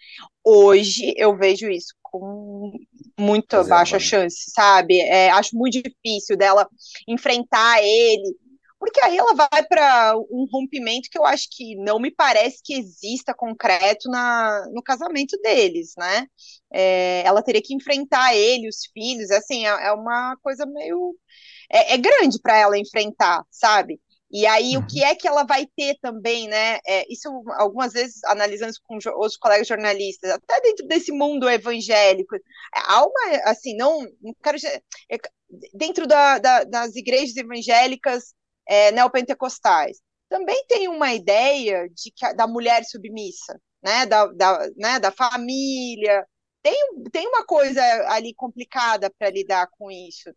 [0.43, 2.71] Hoje eu vejo isso com
[3.19, 4.99] muito é, baixa chance, sabe?
[4.99, 6.67] É, acho muito difícil dela
[7.07, 8.35] enfrentar ele
[8.83, 12.73] porque aí ela vai para um rompimento que eu acho que não me parece que
[12.73, 16.27] exista concreto na, no casamento deles, né?
[16.69, 21.15] É, ela teria que enfrentar ele, os filhos, assim, é, é uma coisa meio.
[21.71, 24.01] É, é grande para ela enfrentar, sabe?
[24.29, 25.07] E aí, o que uhum.
[25.07, 26.79] é que ela vai ter também, né?
[26.85, 32.35] É, isso, algumas vezes, analisando isso com outros colegas jornalistas, até dentro desse mundo evangélico,
[32.73, 34.57] há uma, assim, não, não quero.
[35.09, 35.17] É,
[35.73, 38.33] dentro da, da, das igrejas evangélicas
[38.67, 39.97] é, neopentecostais,
[40.29, 44.05] também tem uma ideia de que, da mulher submissa, né?
[44.05, 44.99] Da, da, né?
[44.99, 46.25] da família.
[46.63, 46.75] Tem,
[47.11, 50.29] tem uma coisa ali complicada para lidar com isso.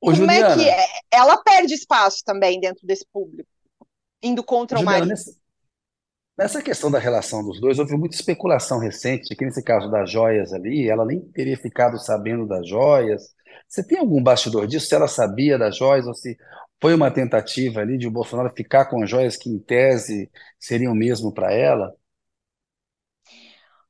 [0.00, 0.86] Ô, Como Juliana, é que é?
[1.10, 3.48] ela perde espaço também dentro desse público,
[4.22, 5.10] indo contra Juliana, o marido?
[5.10, 5.36] Nessa,
[6.38, 10.52] nessa, questão da relação dos dois, houve muita especulação recente, que nesse caso das joias
[10.52, 13.34] ali, ela nem teria ficado sabendo das joias.
[13.66, 14.86] Você tem algum bastidor disso?
[14.86, 16.36] Se ela sabia das joias ou se
[16.80, 21.32] foi uma tentativa ali de o Bolsonaro ficar com joias que, em tese, seriam mesmo
[21.32, 21.94] para ela?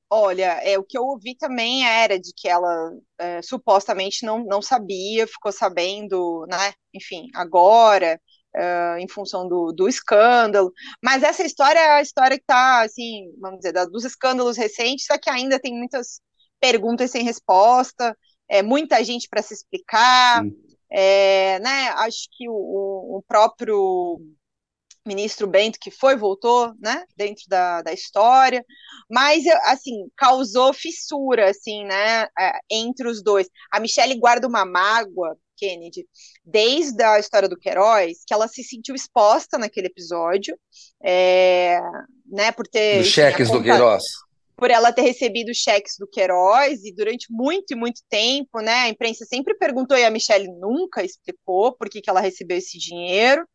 [0.09, 4.63] Olha, é, o que eu ouvi também era de que ela é, supostamente não, não
[4.63, 6.73] sabia, ficou sabendo, né?
[6.95, 8.21] Enfim, agora,
[8.55, 10.73] é, em função do, do escândalo.
[11.03, 15.19] Mas essa história é a história que está, assim, vamos dizer, dos escândalos recentes, só
[15.19, 16.21] que ainda tem muitas
[16.61, 18.17] perguntas sem resposta,
[18.49, 20.45] é, muita gente para se explicar.
[20.91, 21.89] É, né?
[21.97, 24.21] Acho que o, o próprio
[25.07, 28.65] ministro Bento, que foi, voltou, né, dentro da, da história,
[29.09, 33.49] mas, assim, causou fissura, assim, né, é, entre os dois.
[33.71, 36.07] A Michelle guarda uma mágoa, Kennedy,
[36.45, 40.59] desde a história do Queiroz, que ela se sentiu exposta naquele episódio,
[41.03, 41.79] é,
[42.27, 43.01] né, por ter...
[43.01, 44.03] Os cheques do Queiroz
[44.57, 48.85] por ela ter recebido cheques do Queiroz e durante muito e muito tempo, né?
[48.85, 52.79] A imprensa sempre perguntou e a Michelle nunca explicou por que, que ela recebeu esse
[52.79, 53.47] dinheiro.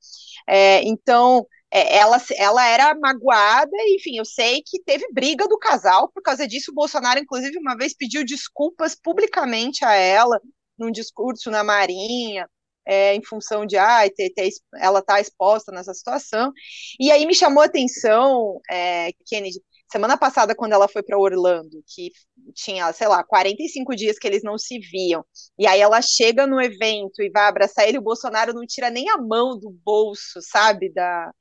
[0.48, 6.10] É, então, é, ela, ela era magoada, enfim, eu sei que teve briga do casal
[6.14, 6.72] por causa disso.
[6.72, 10.40] O Bolsonaro, inclusive, uma vez pediu desculpas publicamente a ela
[10.78, 12.48] num discurso na Marinha.
[12.84, 16.52] É, em função de ah, ter, ter, ela estar tá exposta nessa situação.
[17.00, 19.60] E aí me chamou a atenção, é, Kennedy,
[19.92, 22.12] semana passada, quando ela foi para Orlando, que
[22.54, 25.24] tinha, sei lá, 45 dias que eles não se viam,
[25.60, 29.10] e aí ela chega no evento e vai abraçar ele, o Bolsonaro não tira nem
[29.10, 30.92] a mão do bolso, sabe?
[30.94, 31.32] Da,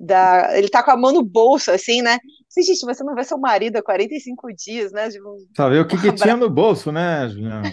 [0.00, 2.18] da, ele tá com a mão no bolso, assim, né?
[2.48, 5.10] Assim, gente, você não vê seu marido há 45 dias, né?
[5.10, 7.70] Tipo, Sabe o que, que tinha no bolso, né, Juliana?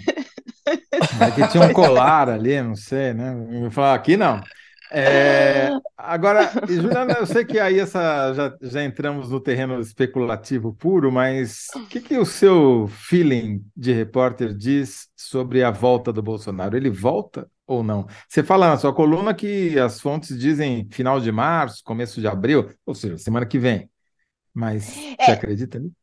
[0.67, 3.33] é que tinha um colar ali, não sei, né?
[3.63, 4.41] Eu falar, aqui não.
[4.93, 11.09] É, agora, Juliana, eu sei que aí essa, já, já entramos no terreno especulativo puro,
[11.09, 16.75] mas o que, que o seu feeling de repórter diz sobre a volta do Bolsonaro?
[16.75, 18.05] Ele volta ou não?
[18.27, 22.69] Você fala na sua coluna que as fontes dizem final de março, começo de abril,
[22.85, 23.89] ou seja, semana que vem.
[24.53, 26.00] Mas é, você acredita nisso?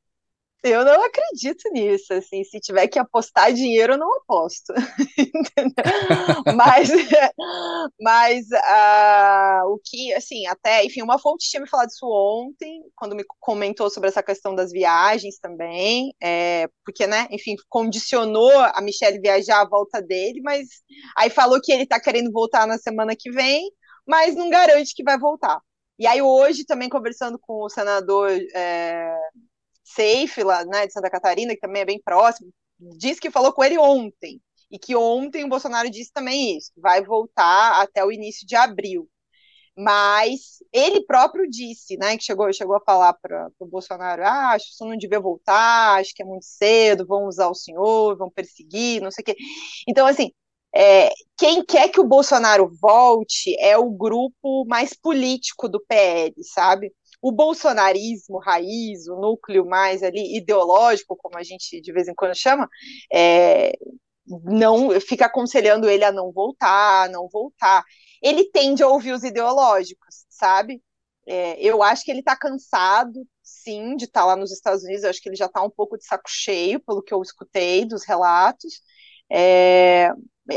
[0.62, 4.72] Eu não acredito nisso, assim, se tiver que apostar dinheiro, eu não aposto,
[6.56, 6.88] mas,
[8.00, 13.14] mas uh, o que, assim, até, enfim, uma fonte tinha me falado isso ontem, quando
[13.14, 19.20] me comentou sobre essa questão das viagens também, é, porque, né, enfim, condicionou a Michelle
[19.20, 20.66] viajar à volta dele, mas
[21.16, 23.70] aí falou que ele tá querendo voltar na semana que vem,
[24.04, 25.60] mas não garante que vai voltar.
[26.00, 28.30] E aí hoje, também conversando com o senador...
[28.54, 29.14] É,
[29.94, 32.50] Safe, lá né, de Santa Catarina, que também é bem próximo,
[32.98, 34.40] disse que falou com ele ontem.
[34.70, 39.08] E que ontem o Bolsonaro disse também isso, vai voltar até o início de abril.
[39.76, 44.66] Mas ele próprio disse, né, que chegou, chegou a falar para o Bolsonaro, ah, acho
[44.66, 48.28] que você não devia voltar, acho que é muito cedo, vão usar o senhor, vão
[48.28, 49.36] perseguir, não sei o quê.
[49.88, 50.32] Então, assim,
[50.74, 56.92] é, quem quer que o Bolsonaro volte é o grupo mais político do PL, sabe?
[57.20, 62.36] O bolsonarismo raiz, o núcleo mais ali ideológico, como a gente de vez em quando
[62.36, 62.68] chama,
[63.12, 63.72] é,
[64.44, 67.84] não fica aconselhando ele a não voltar, não voltar.
[68.22, 70.82] Ele tende a ouvir os ideológicos, sabe?
[71.26, 75.04] É, eu acho que ele está cansado, sim, de estar tá lá nos Estados Unidos.
[75.04, 77.84] Eu acho que ele já está um pouco de saco cheio, pelo que eu escutei
[77.84, 78.80] dos relatos.
[79.30, 80.10] É,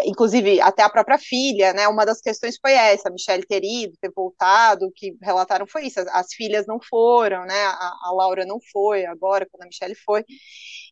[0.06, 1.88] inclusive até a própria filha, né?
[1.88, 5.88] Uma das questões foi essa, a Michelle ter ido, ter voltado, o que relataram foi
[5.88, 7.66] isso, as, as filhas não foram, né?
[7.66, 10.24] A, a, Laura não foi agora, quando a Michelle foi,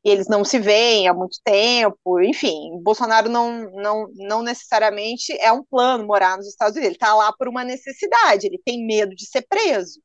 [0.04, 5.52] e eles não se veem há muito tempo, enfim, Bolsonaro não, não, não necessariamente é
[5.52, 9.16] um plano morar nos Estados Unidos, ele está lá por uma necessidade, ele tem medo
[9.16, 10.02] de ser preso.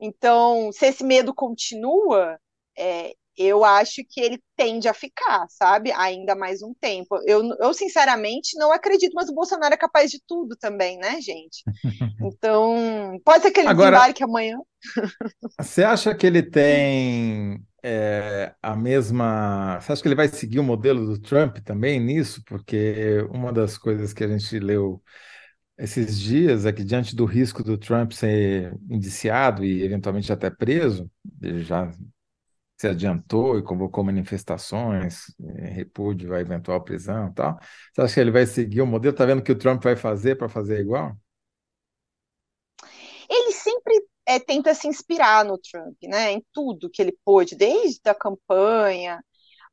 [0.00, 2.38] Então, se esse medo continua,
[2.76, 5.92] é, eu acho que ele tende a ficar, sabe?
[5.92, 7.18] Ainda mais um tempo.
[7.26, 11.62] Eu, eu sinceramente não acredito, mas o Bolsonaro é capaz de tudo também, né, gente?
[12.20, 14.58] Então, pode ser que ele Agora, desembarque amanhã.
[15.60, 19.78] Você acha que ele tem é, a mesma.
[19.80, 22.42] Você acha que ele vai seguir o modelo do Trump também nisso?
[22.46, 25.02] Porque uma das coisas que a gente leu
[25.78, 31.10] esses dias é que, diante do risco do Trump ser indiciado e eventualmente até preso,
[31.62, 31.90] já
[32.84, 37.58] se adiantou e convocou manifestações, em repúdio à eventual prisão e tal.
[37.92, 39.14] Você acha que ele vai seguir o modelo?
[39.14, 41.16] Está vendo o que o Trump vai fazer para fazer igual?
[43.28, 46.32] Ele sempre é, tenta se inspirar no Trump, né?
[46.32, 49.24] Em tudo que ele pôde, desde a campanha,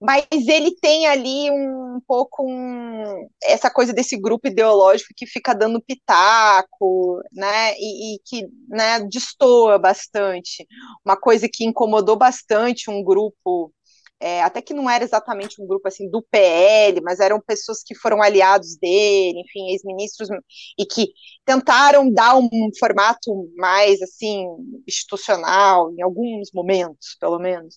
[0.02, 5.80] mas ele tem ali um pouco um, essa coisa desse grupo ideológico que fica dando
[5.82, 10.66] pitaco, né, e, e, que né, destoa bastante.
[11.06, 13.72] Uma coisa que incomodou bastante um grupo,
[14.20, 17.93] é, até que não era exatamente um grupo assim do PL, mas eram pessoas que
[17.93, 20.30] foram aliados dele, enfim, ex-ministros,
[20.80, 21.12] e que
[21.45, 22.49] tentaram dar um
[22.80, 24.47] formato mais assim
[24.88, 27.76] institucional em alguns momentos, pelo menos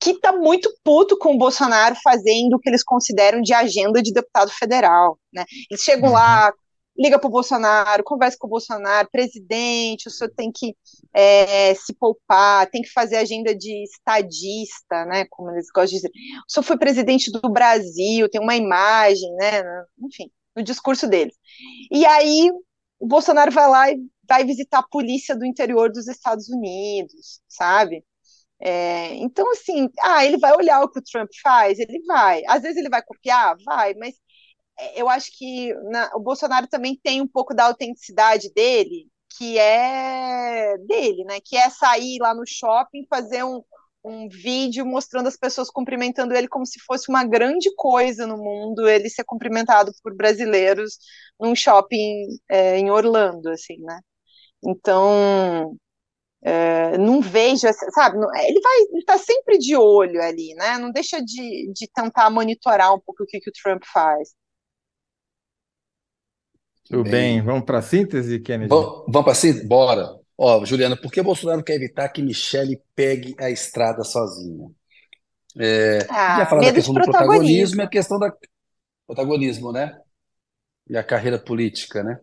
[0.00, 4.12] que está muito puto com o Bolsonaro fazendo o que eles consideram de agenda de
[4.12, 5.18] deputado federal.
[5.32, 5.44] Né?
[5.70, 6.14] Eles chegam uhum.
[6.14, 6.52] lá,
[6.98, 10.76] liga para o Bolsonaro, conversa com o Bolsonaro, presidente, o senhor tem que
[11.14, 16.10] é, se poupar, tem que fazer agenda de estadista, né, como eles gostam de dizer.
[16.48, 19.62] O senhor foi presidente do Brasil, tem uma imagem, né,
[20.04, 21.36] enfim, no discurso deles.
[21.90, 22.50] E aí
[22.98, 28.04] o Bolsonaro vai lá e vai visitar a polícia do interior dos Estados Unidos, sabe?
[28.60, 31.78] É, então, assim, ah, ele vai olhar o que o Trump faz?
[31.78, 32.42] Ele vai.
[32.48, 33.56] Às vezes ele vai copiar?
[33.64, 34.14] Vai, mas
[34.78, 39.58] é, eu acho que na, o Bolsonaro também tem um pouco da autenticidade dele, que
[39.58, 41.38] é dele, né?
[41.44, 43.62] Que é sair lá no shopping, fazer um,
[44.04, 48.88] um vídeo mostrando as pessoas cumprimentando ele como se fosse uma grande coisa no mundo
[48.88, 50.98] ele ser cumprimentado por brasileiros
[51.40, 54.00] num shopping é, em Orlando, assim, né?
[54.64, 55.76] Então,
[56.42, 58.16] é, não vejo, sabe?
[58.16, 60.78] Ele vai, ele tá sempre de olho ali, né?
[60.78, 64.30] Não deixa de, de tentar monitorar um pouco o que, que o Trump faz.
[66.84, 67.42] Tudo bem, bem.
[67.42, 68.68] vamos para a síntese, Kennedy?
[68.68, 69.66] Vamos, vamos para a síntese?
[69.66, 70.18] Bora.
[70.36, 74.70] Ó, Juliana, por que Bolsonaro quer evitar que Michele pegue a estrada sozinha?
[75.58, 78.32] É, ah, falar da questão do protagonismo e a questão da
[79.06, 79.98] protagonismo, né?
[80.88, 82.20] E a carreira política, né?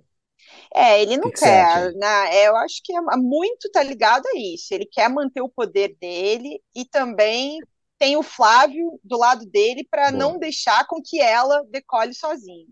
[0.74, 1.92] É, ele não que quer.
[1.92, 2.48] Que né?
[2.48, 4.74] Eu acho que é muito tá ligado a isso.
[4.74, 7.60] Ele quer manter o poder dele e também
[7.98, 12.68] tem o Flávio do lado dele para não deixar com que ela decole sozinha.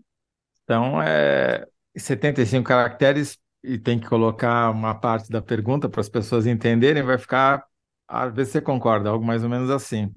[0.62, 1.66] Então, é
[1.96, 7.16] 75 caracteres e tem que colocar uma parte da pergunta para as pessoas entenderem, vai
[7.16, 7.64] ficar,
[8.06, 10.14] às vezes você concorda, algo mais ou menos assim.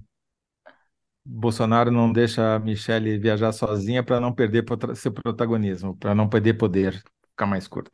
[1.24, 4.65] Bolsonaro não deixa a Michelle viajar sozinha para não perder
[4.95, 7.03] seu protagonismo, para não perder poder
[7.38, 7.92] ficar mais curta.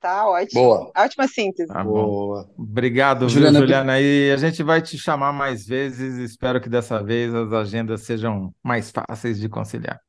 [0.00, 0.60] Tá ótimo.
[0.60, 0.92] Boa.
[0.96, 1.68] Ótima síntese.
[1.68, 2.48] Tá Boa.
[2.56, 3.58] Obrigado, Juliana.
[3.58, 4.00] Viu, Juliana.
[4.00, 6.18] E a gente vai te chamar mais vezes.
[6.18, 10.00] Espero que dessa vez as agendas sejam mais fáceis de conciliar.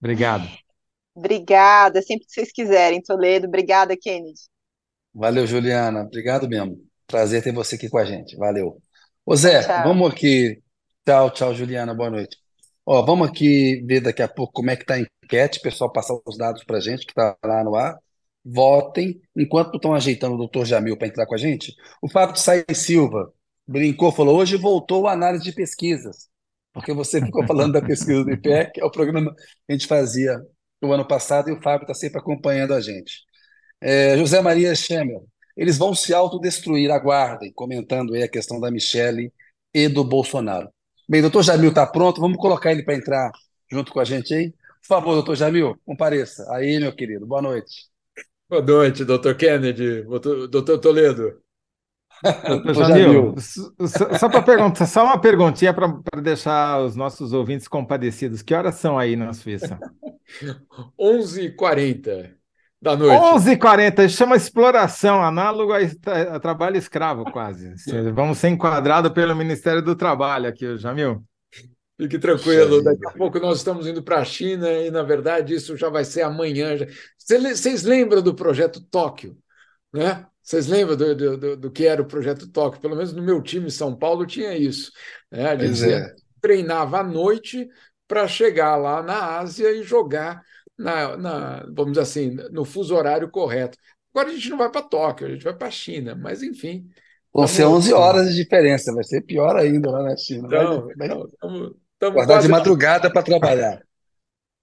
[0.00, 0.48] Obrigado.
[1.14, 3.46] Obrigada, sempre que vocês quiserem, Toledo.
[3.46, 4.40] Obrigada, Kennedy.
[5.12, 6.02] Valeu, Juliana.
[6.02, 6.76] Obrigado mesmo.
[7.06, 8.36] Prazer ter você aqui com a gente.
[8.36, 8.80] Valeu.
[9.24, 9.84] Ô Zé, tchau.
[9.84, 10.62] vamos aqui.
[11.04, 11.94] Tchau, tchau, Juliana.
[11.94, 12.47] Boa noite.
[12.90, 16.18] Ó, vamos aqui ver daqui a pouco como é que está a enquete, pessoal passar
[16.24, 17.98] os dados para a gente, que está lá no ar.
[18.42, 19.20] Votem.
[19.36, 22.64] Enquanto estão ajeitando o doutor Jamil para entrar com a gente, o Fábio de Saí
[22.72, 23.30] Silva
[23.66, 26.30] brincou, falou: hoje voltou a análise de pesquisas,
[26.72, 30.40] porque você ficou falando da pesquisa do IPEC, é o programa que a gente fazia
[30.80, 33.22] no ano passado, e o Fábio está sempre acompanhando a gente.
[33.82, 39.30] É, José Maria Schemel, eles vão se autodestruir, aguardem, comentando aí a questão da Michele
[39.74, 40.70] e do Bolsonaro.
[41.08, 43.32] Bem, doutor Jamil está pronto, vamos colocar ele para entrar
[43.70, 44.50] junto com a gente aí.
[44.50, 46.46] Por favor, doutor Jamil, compareça.
[46.52, 47.86] Aí, meu querido, boa noite.
[48.46, 51.40] Boa noite, doutor Kennedy, doutor Toledo.
[52.46, 53.34] Doutor Jamil,
[54.18, 58.42] só para perguntar, só uma perguntinha para deixar os nossos ouvintes compadecidos.
[58.42, 59.78] Que horas são aí na Suíça?
[61.00, 62.37] 11h40
[62.80, 63.20] da noite.
[63.20, 65.78] 11h40, chama exploração, análogo a,
[66.36, 67.74] a, trabalho escravo, quase.
[68.14, 71.22] Vamos ser enquadrados pelo Ministério do Trabalho aqui, Jamil.
[72.00, 75.76] Fique tranquilo, daqui a pouco nós estamos indo para a China e, na verdade, isso
[75.76, 76.76] já vai ser amanhã.
[77.18, 79.36] Vocês lembram do projeto Tóquio?
[79.92, 80.24] Né?
[80.40, 82.80] Vocês lembram do, do, do, que era o projeto Tóquio?
[82.80, 84.92] Pelo menos no meu time em São Paulo tinha isso.
[85.28, 85.56] Né?
[85.56, 86.14] Dizia, é.
[86.40, 87.68] Treinava à noite
[88.06, 90.40] para chegar lá na Ásia e jogar
[90.78, 93.76] na, na, vamos dizer assim, no fuso horário correto.
[94.14, 96.88] Agora a gente não vai para Tóquio, a gente vai para a China, mas enfim.
[97.32, 100.48] Vão ser 11 horas de diferença, vai ser pior ainda lá na China.
[100.48, 103.82] Não, vai, não, tamo, tamo Guardar de madrugada para trabalhar.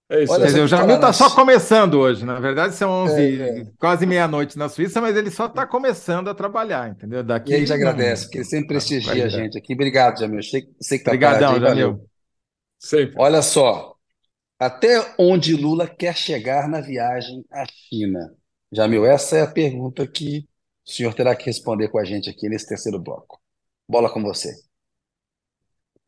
[0.07, 0.31] É isso.
[0.33, 2.23] Olha, o Jamil está só começando hoje.
[2.23, 3.65] Na verdade, são 11, é, é.
[3.79, 7.23] quase meia-noite na Suíça, mas ele só está começando a trabalhar, entendeu?
[7.23, 9.73] Daqui, e a gente agradece, porque ele sempre prestigia a gente aqui.
[9.73, 10.43] Obrigado, Jamil.
[10.43, 12.05] Sei, sei que tá Obrigadão, Jamil.
[12.77, 13.15] Sempre.
[13.17, 13.94] Olha só,
[14.65, 18.35] até onde Lula quer chegar na viagem à China?
[18.71, 20.47] Jamil, essa é a pergunta que
[20.85, 23.39] o senhor terá que responder com a gente aqui nesse terceiro bloco.
[23.87, 24.53] Bola com você.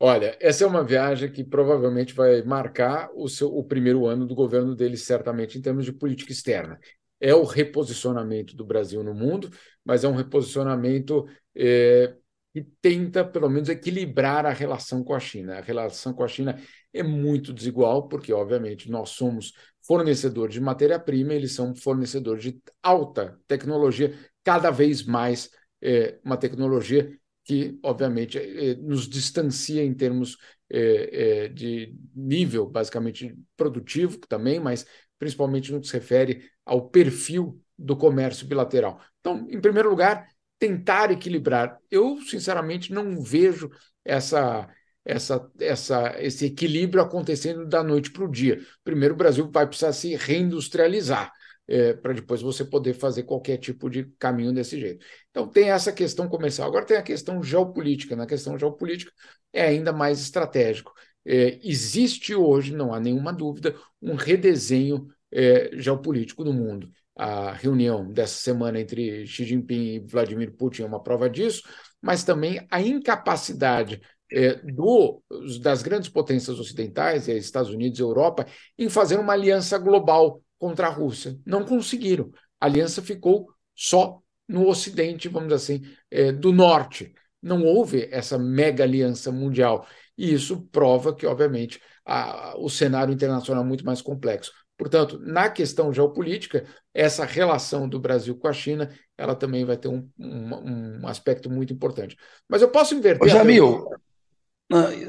[0.00, 4.34] Olha, essa é uma viagem que provavelmente vai marcar o, seu, o primeiro ano do
[4.34, 6.78] governo dele, certamente, em termos de política externa.
[7.20, 9.50] É o reposicionamento do Brasil no mundo,
[9.84, 12.14] mas é um reposicionamento é,
[12.52, 15.58] que tenta, pelo menos, equilibrar a relação com a China.
[15.58, 16.60] A relação com a China
[16.92, 23.38] é muito desigual, porque, obviamente, nós somos fornecedores de matéria-prima, eles são fornecedores de alta
[23.46, 30.36] tecnologia, cada vez mais é, uma tecnologia que, obviamente, é, nos distancia em termos
[30.70, 34.86] é, é, de nível, basicamente, produtivo também, mas
[35.18, 39.00] principalmente no que se refere ao perfil do comércio bilateral.
[39.20, 40.28] Então, em primeiro lugar,
[40.58, 41.78] tentar equilibrar.
[41.90, 43.70] Eu, sinceramente, não vejo
[44.04, 44.68] essa,
[45.08, 48.60] essa, essa, esse equilíbrio acontecendo da noite para o dia.
[48.84, 51.32] Primeiro, o Brasil vai precisar se reindustrializar
[51.66, 55.04] é, para depois você poder fazer qualquer tipo de caminho desse jeito.
[55.30, 56.68] Então tem essa questão comercial.
[56.68, 58.14] Agora tem a questão geopolítica.
[58.14, 59.10] Na questão geopolítica
[59.50, 60.92] é ainda mais estratégico.
[61.24, 66.90] É, existe hoje, não há nenhuma dúvida, um redesenho é, geopolítico no mundo.
[67.16, 71.62] A reunião dessa semana entre Xi Jinping e Vladimir Putin é uma prova disso,
[72.00, 74.00] mas também a incapacidade
[74.32, 75.22] é, do,
[75.60, 78.46] das grandes potências ocidentais, Estados Unidos e Europa,
[78.78, 81.38] em fazer uma aliança global contra a Rússia.
[81.46, 82.30] Não conseguiram.
[82.60, 87.12] A aliança ficou só no Ocidente, vamos dizer assim, é, do Norte.
[87.40, 89.86] Não houve essa mega aliança mundial.
[90.16, 94.52] E isso prova que, obviamente, a, o cenário internacional é muito mais complexo.
[94.76, 96.64] Portanto, na questão geopolítica,
[96.94, 101.50] essa relação do Brasil com a China, ela também vai ter um, um, um aspecto
[101.50, 102.16] muito importante.
[102.48, 103.26] Mas eu posso inverter.
[103.26, 103.88] Ô, Jamil,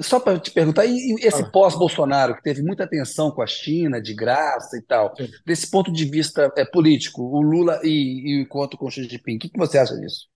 [0.02, 1.50] só para te perguntar, e esse ah.
[1.50, 5.28] pós-Bolsonaro, que teve muita atenção com a China, de graça e tal, Sim.
[5.46, 9.04] desse ponto de vista é, político, o Lula e, e o encontro com o Xi
[9.04, 10.28] Jinping, o que, que você acha disso?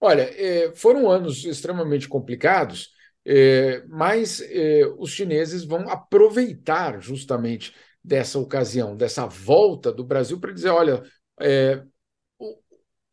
[0.00, 2.90] Olha, é, foram anos extremamente complicados,
[3.24, 10.52] é, mas é, os chineses vão aproveitar justamente dessa ocasião, dessa volta do Brasil, para
[10.52, 11.02] dizer: olha,
[11.40, 11.82] é,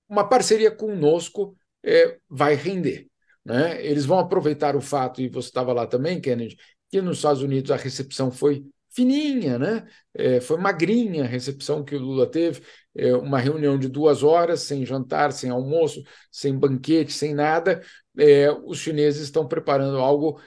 [0.09, 3.07] uma parceria conosco é, vai render.
[3.45, 3.83] Né?
[3.85, 6.57] Eles vão aproveitar o fato, e você estava lá também, Kennedy,
[6.89, 9.87] que nos Estados Unidos a recepção foi fininha, né?
[10.13, 12.61] É, foi magrinha a recepção que o Lula teve,
[12.93, 17.81] é, uma reunião de duas horas, sem jantar, sem almoço, sem banquete, sem nada.
[18.17, 20.41] É, os chineses estão preparando algo,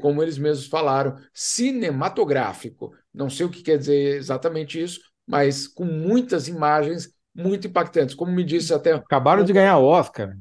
[0.00, 2.94] como eles mesmos falaram, cinematográfico.
[3.12, 8.14] Não sei o que quer dizer exatamente isso, mas com muitas imagens muito impactantes.
[8.14, 8.92] Como me disse até.
[8.92, 10.34] Acabaram de ganhar Oscar.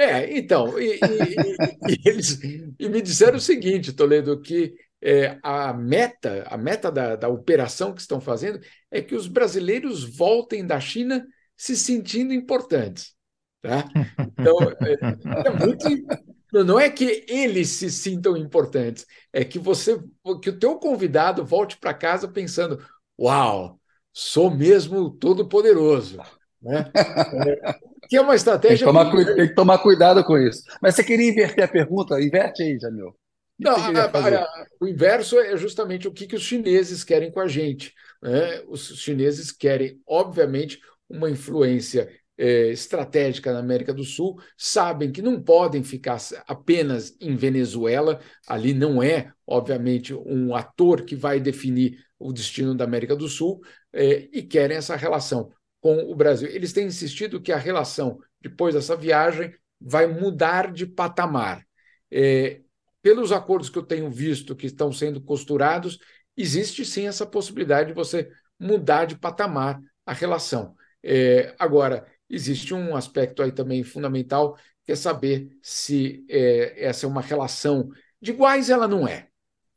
[0.00, 5.74] É, então, e, e, e, eles e me disseram o seguinte, Toledo, que é, a
[5.74, 8.58] meta, a meta da, da operação que estão fazendo
[8.90, 13.14] é que os brasileiros voltem da China se sentindo importantes.
[13.60, 13.84] Tá?
[14.18, 20.02] Então, é, é muito, não é que eles se sintam importantes, é que você,
[20.42, 22.82] que o teu convidado volte para casa pensando,
[23.20, 23.78] uau,
[24.14, 26.16] sou mesmo todo poderoso,
[26.62, 26.90] né?
[28.10, 28.84] Que é uma estratégia.
[28.84, 30.64] Tem que, tomar, tem que, tomar, cuidado com isso.
[30.82, 32.20] Mas você queria inverter a pergunta?
[32.20, 33.14] Inverte aí, Jamil.
[33.56, 37.46] Não, a, a, o inverso é justamente o que, que os chineses querem com a
[37.46, 37.94] gente.
[38.20, 38.64] Né?
[38.66, 45.40] Os chineses querem, obviamente, uma influência é, estratégica na América do Sul, sabem que não
[45.40, 52.32] podem ficar apenas em Venezuela, ali não é, obviamente, um ator que vai definir o
[52.32, 53.60] destino da América do Sul,
[53.92, 55.50] é, e querem essa relação
[55.80, 56.48] com o Brasil.
[56.48, 61.66] Eles têm insistido que a relação, depois dessa viagem, vai mudar de patamar.
[62.10, 62.60] É,
[63.02, 65.98] pelos acordos que eu tenho visto que estão sendo costurados,
[66.36, 70.74] existe sim essa possibilidade de você mudar de patamar a relação.
[71.02, 77.08] É, agora, existe um aspecto aí também fundamental, que é saber se é, essa é
[77.08, 77.88] uma relação
[78.20, 79.28] de iguais, ela não é.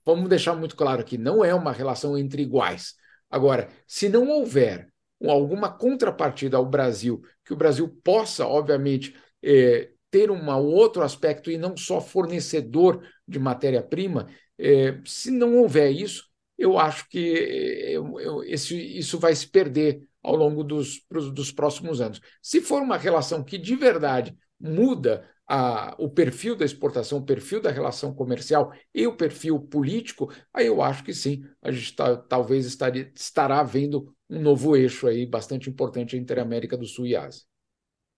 [0.06, 2.94] Vamos deixar muito claro aqui, não é uma relação entre iguais.
[3.30, 4.93] Agora, se não houver
[5.30, 11.58] alguma contrapartida ao Brasil, que o Brasil possa, obviamente, é, ter um outro aspecto e
[11.58, 18.44] não só fornecedor de matéria-prima, é, se não houver isso, eu acho que eu, eu,
[18.44, 21.02] esse, isso vai se perder ao longo dos,
[21.34, 22.22] dos próximos anos.
[22.42, 27.62] Se for uma relação que de verdade muda a, o perfil da exportação, o perfil
[27.62, 32.16] da relação comercial e o perfil político, aí eu acho que sim, a gente tá,
[32.16, 37.06] talvez estaria, estará vendo um novo eixo aí bastante importante entre a América do Sul
[37.08, 37.44] e a Ásia.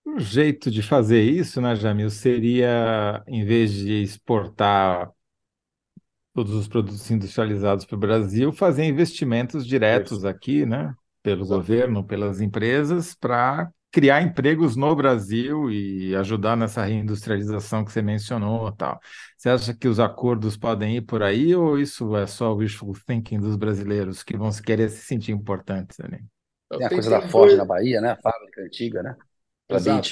[0.06, 5.10] Um jeito de fazer isso, né, Jamil, seria, em vez de exportar
[6.34, 11.60] todos os produtos industrializados para o Brasil, fazer investimentos diretos aqui, né, pelo Exato.
[11.60, 18.70] governo, pelas empresas, para criar empregos no Brasil e ajudar nessa reindustrialização que você mencionou,
[18.72, 19.00] tal.
[19.38, 22.92] Você acha que os acordos podem ir por aí ou isso é só o wishful
[23.06, 26.22] thinking dos brasileiros que vão querer se sentir importantes ali?
[26.76, 28.10] Tem a coisa da Ford na Bahia, né?
[28.10, 29.16] A fábrica antiga, né?
[29.66, 30.10] Exato.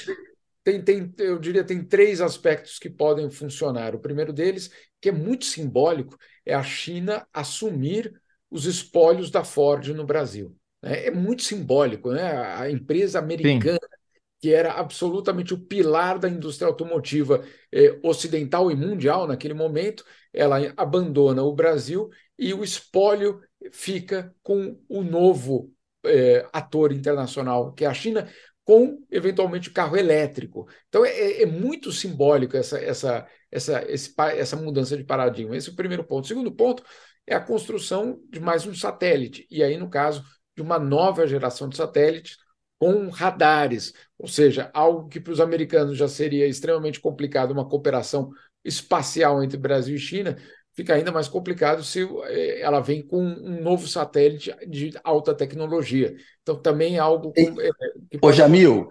[0.63, 3.95] Tem, tem, eu diria, tem três aspectos que podem funcionar.
[3.95, 6.17] O primeiro deles, que é muito simbólico,
[6.47, 8.19] é a China assumir
[8.51, 10.57] os espólios da Ford no Brasil.
[10.85, 12.31] É, é muito simbólico, né?
[12.57, 14.19] A empresa americana, Sim.
[14.41, 20.59] que era absolutamente o pilar da indústria automotiva eh, ocidental e mundial naquele momento, ela
[20.77, 23.41] abandona o Brasil e o espólio
[23.73, 25.73] fica com o novo
[26.05, 28.29] eh, ator internacional, que é a China,
[28.65, 30.67] com eventualmente o carro elétrico.
[30.89, 35.57] Então é, é muito simbólico essa, essa, essa, esse, essa mudança de paradigma.
[35.57, 36.25] Esse é o primeiro ponto.
[36.25, 36.83] O segundo ponto
[37.27, 39.47] é a construção de mais um satélite.
[39.51, 40.25] E aí, no caso,
[40.57, 42.39] de uma nova geração de satélites
[42.79, 48.31] com radares, ou seja, algo que para os americanos já seria extremamente complicado, uma cooperação
[48.65, 50.37] espacial entre Brasil e China,
[50.73, 56.15] fica ainda mais complicado se eh, ela vem com um novo satélite de alta tecnologia.
[56.43, 57.33] Então, também é algo.
[57.37, 57.71] É,
[58.11, 58.89] que Ô, Jamil,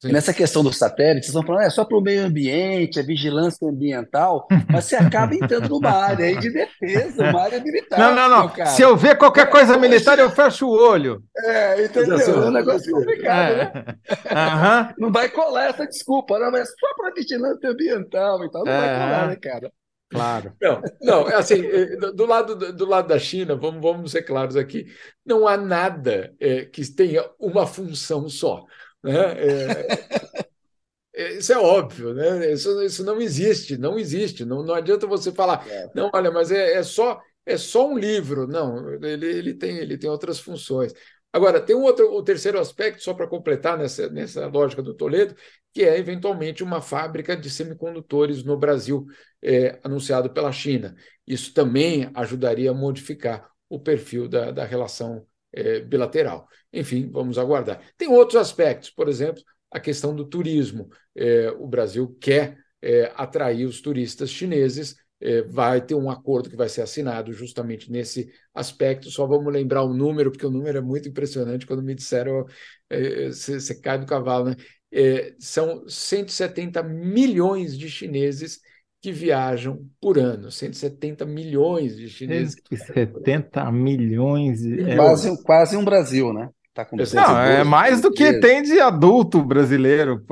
[0.00, 0.12] Sim.
[0.12, 3.68] Nessa questão dos satélites, vocês estão falando, é só para o meio ambiente, a vigilância
[3.68, 7.98] ambiental, mas você acaba entrando numa área aí de defesa, uma área militar.
[7.98, 8.66] Não, não, não.
[8.66, 11.20] Se eu ver qualquer coisa militar, eu fecho o olho.
[11.36, 12.16] É, entendeu?
[12.16, 13.56] É um negócio complicado, é.
[13.56, 13.84] né?
[14.30, 14.94] Uhum.
[15.06, 18.80] Não vai colar essa desculpa, não, mas só para vigilância ambiental e tal, não é.
[18.80, 19.72] vai colar, né, cara?
[20.10, 20.54] Claro.
[20.60, 24.86] Não, não, assim, eh, do lado, do lado da China, vamos, vamos ser claros aqui,
[25.24, 28.64] não há nada é, que tenha uma função só.
[29.02, 29.12] Né?
[29.14, 29.86] É,
[31.14, 32.52] é, isso é óbvio, né?
[32.52, 34.44] Isso, isso não existe, não existe.
[34.44, 35.90] Não, não adianta você falar, é.
[35.94, 38.46] não, olha, mas é, é, só é só um livro.
[38.46, 40.92] Não, ele, ele, tem, ele tem outras funções.
[41.32, 45.34] Agora, tem um outro, o terceiro aspecto, só para completar nessa, nessa lógica do Toledo,
[45.72, 49.06] que é eventualmente uma fábrica de semicondutores no Brasil,
[49.42, 50.96] é, anunciado pela China.
[51.26, 56.48] Isso também ajudaria a modificar o perfil da, da relação é, bilateral.
[56.72, 57.80] Enfim, vamos aguardar.
[57.96, 60.88] Tem outros aspectos, por exemplo, a questão do turismo.
[61.14, 66.56] É, o Brasil quer é, atrair os turistas chineses, é, vai ter um acordo que
[66.56, 69.10] vai ser assinado justamente nesse aspecto.
[69.10, 71.66] Só vamos lembrar o número, porque o número é muito impressionante.
[71.66, 72.46] Quando me disseram,
[73.26, 74.56] você é, cai do cavalo, né?
[74.90, 78.60] É, são 170 milhões de chineses
[79.00, 82.56] que viajam por ano, 170 milhões de chineses.
[82.68, 84.64] 170 milhões.
[84.64, 86.48] É quase, quase um Brasil, né?
[86.78, 90.24] Tá com Não, é mais do que tem de adulto brasileiro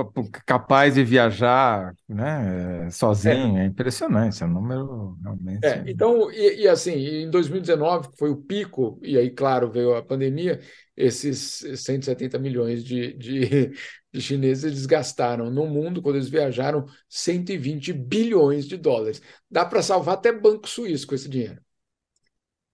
[0.47, 3.59] capaz de viajar né, sozinho.
[3.59, 5.67] É, é impressionante, é um número realmente.
[5.67, 9.97] É, então, e, e, assim, em 2019, que foi o pico, e aí, claro, veio
[9.97, 10.61] a pandemia,
[10.97, 13.73] esses 170 milhões de, de, de
[14.25, 19.21] chineses eles gastaram no mundo, quando eles viajaram, 120 bilhões de dólares.
[19.51, 21.61] Dá para salvar até banco suíço com esse dinheiro.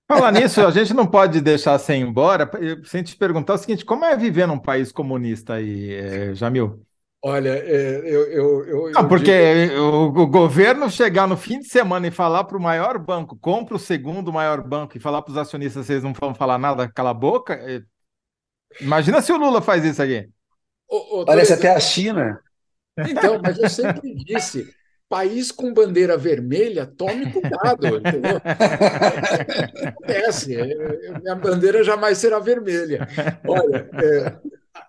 [0.08, 2.50] Falar nisso, a gente não pode deixar sem ir embora
[2.84, 6.84] sem te perguntar o seguinte: como é viver num país comunista aí, é, Jamil?
[7.24, 9.80] Olha, é, eu, eu, eu, Não, porque digo...
[9.80, 13.78] o, governo chegar no fim de semana e falar para o maior banco, compra o
[13.78, 17.14] segundo maior banco e falar para os acionistas, vocês não vão falar nada, cala a
[17.14, 17.54] boca.
[17.54, 17.80] É...
[18.80, 20.28] Imagina se o Lula faz isso aqui.
[21.26, 22.40] Parece até a China.
[22.98, 24.68] Então, mas eu sempre disse,
[25.08, 28.40] país com bandeira vermelha, tome cuidado, entendeu?
[29.86, 33.06] Acontece, é, minha bandeira jamais será vermelha.
[33.46, 34.36] Olha, é,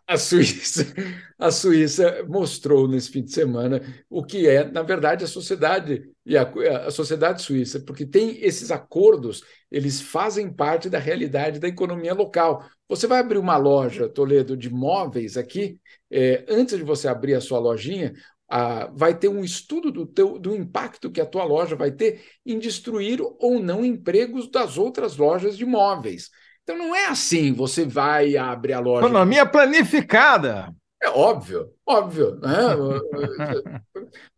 [0.07, 0.93] a Suíça,
[1.37, 6.37] a Suíça mostrou nesse fim de semana o que é, na verdade, a sociedade e
[6.37, 6.43] a,
[6.87, 12.65] a sociedade suíça, porque tem esses acordos, eles fazem parte da realidade da economia local.
[12.87, 15.79] Você vai abrir uma loja, Toledo, de móveis aqui,
[16.11, 18.13] é, antes de você abrir a sua lojinha,
[18.49, 22.23] ah, vai ter um estudo do, teu, do impacto que a tua loja vai ter
[22.45, 26.29] em destruir ou não empregos das outras lojas de móveis.
[26.63, 29.05] Então não é assim, você vai e abre a loja.
[29.05, 30.73] Economia planificada.
[31.01, 32.39] É óbvio, óbvio.
[32.39, 32.75] Né?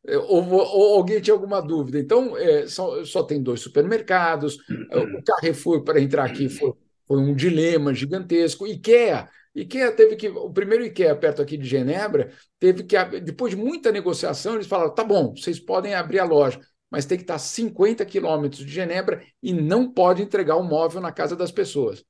[0.27, 1.99] ou, ou, alguém tinha alguma dúvida.
[1.99, 4.57] Então, é, só, só tem dois supermercados.
[4.57, 6.73] O Carrefour, para entrar aqui, foi,
[7.07, 8.65] foi um dilema gigantesco.
[8.65, 10.27] IKEA IKEA teve que.
[10.27, 12.97] O primeiro IKEA perto aqui de Genebra teve que.
[13.21, 16.59] Depois de muita negociação, eles falaram: tá bom, vocês podem abrir a loja,
[16.91, 21.11] mas tem que estar 50 quilômetros de Genebra e não pode entregar o móvel na
[21.11, 22.03] casa das pessoas.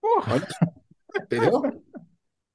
[0.00, 0.46] Porra.
[1.16, 1.62] Entendeu?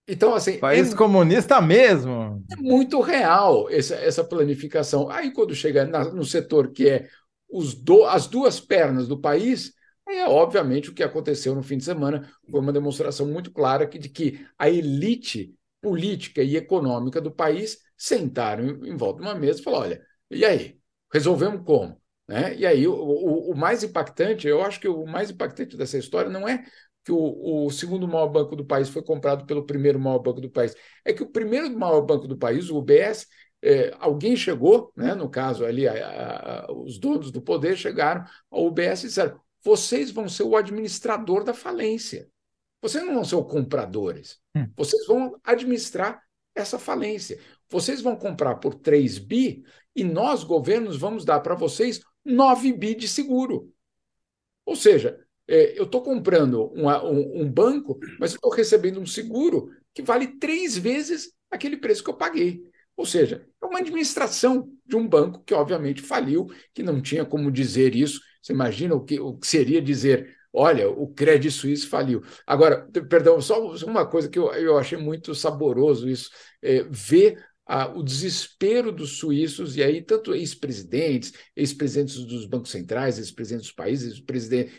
[0.08, 0.60] Então, assim.
[0.60, 2.44] País é, comunista mesmo.
[2.52, 5.10] É muito real essa, essa planificação.
[5.10, 7.08] Aí, quando chega na, no setor que é
[7.50, 9.74] os do, as duas pernas do país,
[10.08, 14.10] é obviamente o que aconteceu no fim de semana foi uma demonstração muito clara de
[14.10, 19.64] que a elite política e econômica do país sentaram em volta de uma mesa e
[19.64, 20.78] falaram: olha, e aí?
[21.12, 22.00] Resolvemos como?
[22.28, 22.56] Né?
[22.58, 26.30] E aí, o, o, o mais impactante, eu acho que o mais impactante dessa história
[26.30, 26.64] não é
[27.06, 30.50] que o, o, segundo maior banco do país foi comprado pelo primeiro maior banco do
[30.50, 30.76] país.
[31.06, 33.28] É que o primeiro maior banco do país, o UBS,
[33.62, 35.94] é, alguém chegou, né, no caso ali, a,
[36.68, 41.44] a, os donos do poder chegaram ao UBS e disseram: vocês vão ser o administrador
[41.44, 42.28] da falência.
[42.82, 44.40] Vocês não vão ser os compradores.
[44.56, 44.68] Hum.
[44.76, 46.22] Vocês vão administrar
[46.56, 47.40] essa falência.
[47.70, 49.64] Vocês vão comprar por 3 bi
[49.96, 53.72] e nós, governos, vamos dar para vocês 9 bi de seguro.
[54.66, 60.02] Ou seja, é, eu estou comprando um, um, banco, mas estou recebendo um seguro que
[60.02, 62.64] vale três vezes aquele preço que eu paguei.
[62.98, 67.52] Ou seja, é uma administração de um banco que, obviamente, faliu, que não tinha como
[67.52, 68.22] dizer isso.
[68.42, 72.24] Você imagina o que, o que seria dizer: olha, o Credit Suisse faliu.
[72.48, 76.30] Agora, perdão, só uma coisa que eu, eu achei muito saboroso isso,
[76.62, 83.18] é, ver a, o desespero dos suíços, e aí tanto ex-presidentes, ex-presidentes dos bancos centrais,
[83.18, 84.24] ex-presidentes dos países,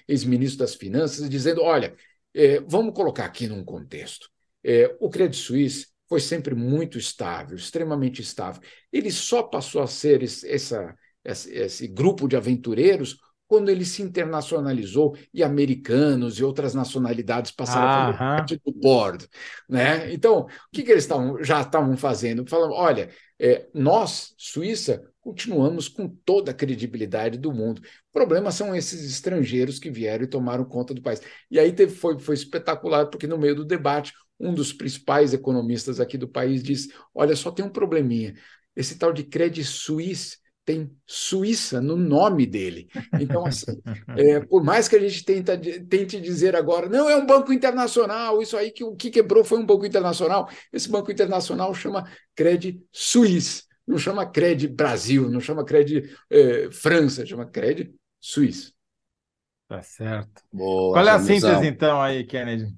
[0.09, 1.95] ex-ministros das finanças, dizendo: olha,
[2.35, 4.29] é, vamos colocar aqui num contexto.
[4.63, 8.63] É, o Credit Suisse foi sempre muito estável, extremamente estável.
[8.93, 13.17] Ele só passou a ser esse, essa, esse, esse grupo de aventureiros
[13.49, 19.29] quando ele se internacionalizou e americanos e outras nacionalidades passaram a fazer parte do board.
[19.69, 20.13] Né?
[20.13, 22.47] Então, o que, que eles tavam, já estavam fazendo?
[22.47, 27.81] Falando, olha, é, nós, Suíça, continuamos com toda a credibilidade do mundo.
[27.81, 31.21] O problema são esses estrangeiros que vieram e tomaram conta do país.
[31.51, 36.01] E aí teve, foi, foi espetacular, porque no meio do debate, um dos principais economistas
[36.01, 38.35] aqui do país disse: olha, só tem um probleminha.
[38.75, 42.89] Esse tal de Credit Suisse tem Suíça no nome dele.
[43.21, 43.81] Então, assim,
[44.19, 48.43] é, por mais que a gente tenta, tente dizer agora, não, é um banco internacional,
[48.43, 52.05] isso aí que o que quebrou foi um banco internacional, esse banco internacional chama
[52.35, 58.75] Credit Suisse, não chama Credit Brasil, não chama Credit é, França, chama Credit Suisse.
[59.69, 60.43] Tá certo.
[60.53, 62.75] Boa, Qual é a síntese, então, aí, Kennedy?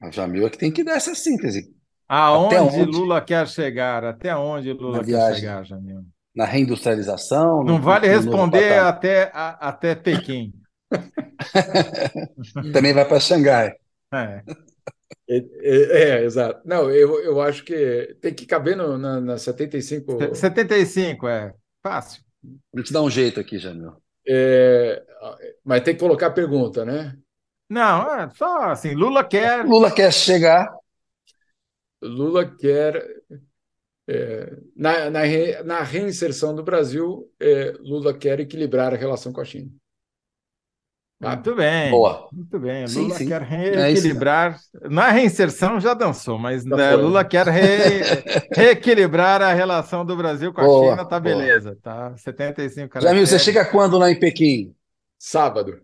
[0.00, 1.74] A Jamil é que tem que dar essa síntese.
[2.12, 2.84] Aonde onde?
[2.86, 4.02] Lula quer chegar?
[4.04, 6.04] Até onde Lula quer chegar, Jamil?
[6.34, 7.62] Na reindustrialização?
[7.62, 10.52] Não no, vale responder até, a, até Pequim.
[12.72, 13.74] Também vai para Xangai.
[14.12, 14.42] É.
[15.28, 16.60] É, é, é, exato.
[16.64, 20.34] Não, eu, eu acho que tem que caber no, na, na 75.
[20.34, 21.54] 75, é.
[21.80, 22.24] Fácil.
[22.74, 23.92] A gente dá um jeito aqui, Jamil.
[24.26, 25.00] É,
[25.64, 27.14] mas tem que colocar a pergunta, né?
[27.68, 29.64] Não, é só assim, Lula quer.
[29.64, 30.68] Lula quer chegar
[32.02, 33.02] Lula quer,
[34.08, 35.20] é, na, na,
[35.64, 39.70] na, reinserção do Brasil, é, Lula quer equilibrar a relação com a China.
[41.20, 41.34] Tá?
[41.34, 41.90] Muito bem.
[41.90, 42.28] Boa.
[42.32, 42.88] Muito bem.
[42.88, 43.28] Sim, Lula sim.
[43.28, 44.58] quer é reequilibrar.
[44.82, 48.00] É na reinserção já dançou, mas já né, Lula quer re...
[48.56, 51.76] reequilibrar a relação do Brasil com a boa, China, tá beleza.
[51.82, 53.04] Tá 75 caracteres.
[53.04, 54.74] Jamil, você chega quando lá em Pequim?
[55.18, 55.82] Sábado.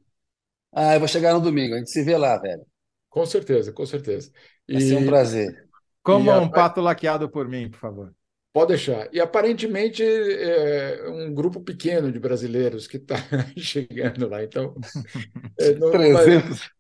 [0.73, 1.75] Ah, eu vou chegar no domingo.
[1.75, 2.65] A gente se vê lá, velho.
[3.11, 4.31] Com certeza, com certeza.
[4.67, 4.73] E...
[4.73, 5.66] Vai ser um prazer.
[6.07, 8.15] Como um pato laqueado por mim, por favor.
[8.53, 9.09] Pode deixar.
[9.13, 13.17] E aparentemente é um grupo pequeno de brasileiros que está
[13.59, 14.43] chegando lá.
[14.43, 14.75] Então.
[15.59, 16.71] É, 300.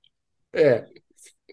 [0.54, 0.84] é.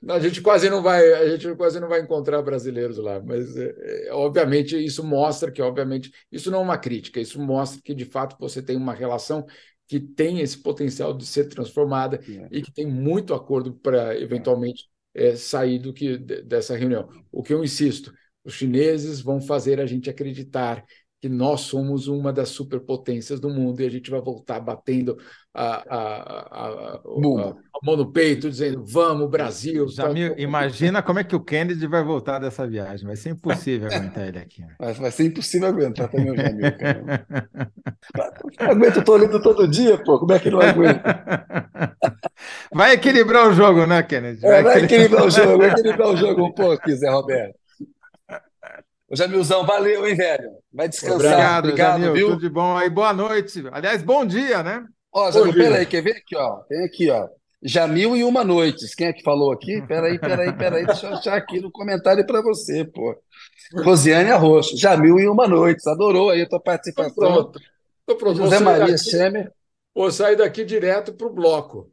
[0.10, 4.08] A gente quase não vai, a gente quase não vai encontrar brasileiros lá, mas é,
[4.10, 8.04] é, obviamente isso mostra que, obviamente, isso não é uma crítica, isso mostra que de
[8.04, 9.46] fato você tem uma relação
[9.88, 12.48] que tem esse potencial de ser transformada é.
[12.52, 17.10] e que tem muito acordo para eventualmente é, sair do que dessa reunião.
[17.32, 20.84] O que eu insisto, os chineses vão fazer a gente acreditar
[21.24, 25.18] que nós somos uma das superpotências do mundo e a gente vai voltar batendo
[25.54, 27.02] a, a, a, a,
[27.82, 29.88] mão no peito, dizendo vamos, Brasil.
[29.88, 30.42] Jamil, tá...
[30.42, 33.08] imagina como é que o Kennedy vai voltar dessa viagem.
[33.08, 34.66] Vai ser impossível aguentar ele aqui.
[34.78, 36.66] Vai, vai ser impossível aguentar também o Jamil.
[38.60, 40.20] aguento, eu tô lendo todo dia, pô.
[40.20, 41.24] Como é que não aguenta?
[42.74, 44.42] Vai equilibrar o jogo, né, Kennedy?
[44.42, 47.63] Vai, é, vai equilibrar o jogo, vai equilibrar o jogo um pouco, Zé Roberto.
[49.14, 50.50] Ô, Jamilzão, valeu, hein, velho?
[50.74, 51.16] Vai descansar.
[51.18, 52.28] Obrigado, Obrigado Jamil, viu?
[52.30, 52.90] Tudo de bom aí.
[52.90, 53.64] Boa noite.
[53.72, 54.84] Aliás, bom dia, né?
[55.14, 56.56] Ó, Jamil, peraí, quer ver aqui, ó?
[56.68, 57.28] Tem aqui, ó.
[57.62, 58.96] Já mil e uma noites.
[58.96, 59.84] Quem é que falou aqui?
[59.84, 60.88] Peraí, peraí, peraí.
[60.88, 63.16] Deixa eu achar aqui no comentário para você, pô.
[63.84, 64.76] Rosiane Arroxo.
[64.76, 65.86] Já mil e uma noites.
[65.86, 67.14] Adorou aí a tua participação.
[67.14, 67.60] Tô pronto.
[68.08, 68.38] Tô pronto.
[68.38, 69.52] José Maria Schemer.
[69.94, 71.92] Vou sair daqui direto para o bloco.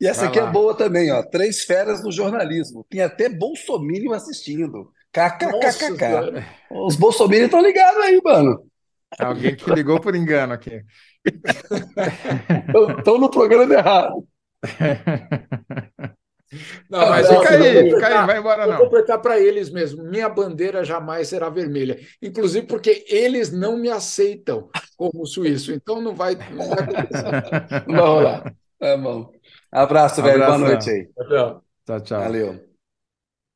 [0.00, 0.48] E essa Vai aqui é lá.
[0.48, 1.22] é boa também, ó.
[1.22, 2.84] Três feras no jornalismo.
[2.90, 4.90] Tem até Bolsominion assistindo.
[5.16, 6.44] KKKKK.
[6.70, 8.66] Os Bolsominion estão ligados aí, mano.
[9.18, 10.84] Alguém que ligou por engano aqui.
[12.98, 14.26] Estão no programa errado.
[16.88, 18.76] Não, mas fica aí, fica aí, vai embora não.
[18.76, 20.04] Vou completar para eles mesmo.
[20.04, 21.98] Minha bandeira jamais será vermelha.
[22.22, 25.72] Inclusive porque eles não me aceitam como suíço.
[25.72, 26.86] Então não vai, não vai
[27.86, 28.54] vai rolar.
[28.80, 29.32] É bom.
[29.72, 30.44] Abraço, velho.
[30.44, 31.06] Boa noite aí.
[31.06, 32.00] Tchau, tchau.
[32.00, 32.20] tchau.
[32.20, 32.65] Valeu.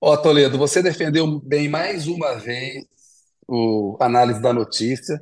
[0.00, 2.86] Ó, Toledo, você defendeu bem mais uma vez
[3.46, 5.20] o análise da notícia.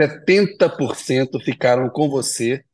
[0.00, 2.64] 70% ficaram com você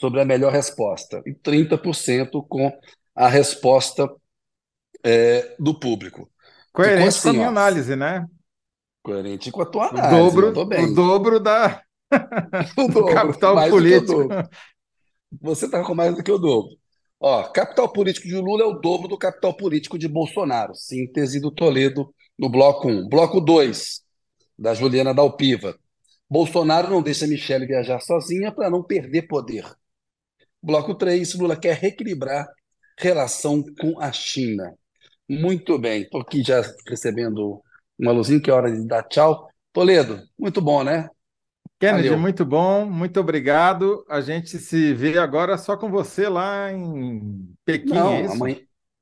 [0.00, 2.72] sobre a melhor resposta e 30% com
[3.14, 4.10] a resposta
[5.04, 6.28] é, do público.
[6.72, 8.26] Coerente assim, com a minha ó, análise, né?
[9.02, 10.14] Coerente com a tua análise.
[10.14, 11.82] O dobro, o dobro da
[12.76, 14.28] o dobro, capital político.
[15.40, 16.79] Você está com mais do que o dobro.
[17.20, 20.74] Ó, capital político de Lula é o dobro do capital político de Bolsonaro.
[20.74, 23.08] Síntese do Toledo no bloco 1.
[23.10, 24.00] Bloco 2,
[24.58, 25.78] da Juliana Dalpiva.
[26.30, 29.70] Bolsonaro não deixa Michele viajar sozinha para não perder poder.
[30.62, 32.48] Bloco 3, Lula quer reequilibrar
[32.98, 34.74] relação com a China.
[35.28, 37.62] Muito bem, estou aqui já recebendo
[37.98, 39.46] uma luzinha, que é hora de dar tchau.
[39.74, 41.08] Toledo, muito bom, né?
[41.80, 42.20] Kennedy, Valeu.
[42.20, 44.04] muito bom, muito obrigado.
[44.08, 48.56] A gente se vê agora só com você lá em Pequim, Não, é amanhã,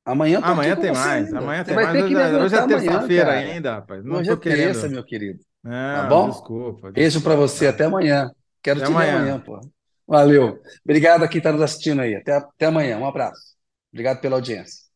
[0.05, 1.39] amanhã, amanhã tem mais, ainda.
[1.39, 2.03] amanhã tem mais.
[2.03, 4.03] Hoje, hoje é terça-feira ainda, rapaz.
[4.05, 5.39] Não hoje é terça, meu querido.
[5.61, 6.29] tá bom?
[6.29, 6.71] Desculpa.
[6.71, 8.31] desculpa Beijo para você, até amanhã.
[8.63, 9.11] Quero até te amanhã.
[9.11, 9.59] ver amanhã, pô.
[10.07, 10.59] Valeu.
[10.83, 12.15] Obrigado a quem está nos assistindo aí.
[12.15, 12.97] Até, até amanhã.
[12.97, 13.55] Um abraço.
[13.91, 14.88] Obrigado pela audiência.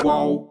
[0.00, 0.49] Qual?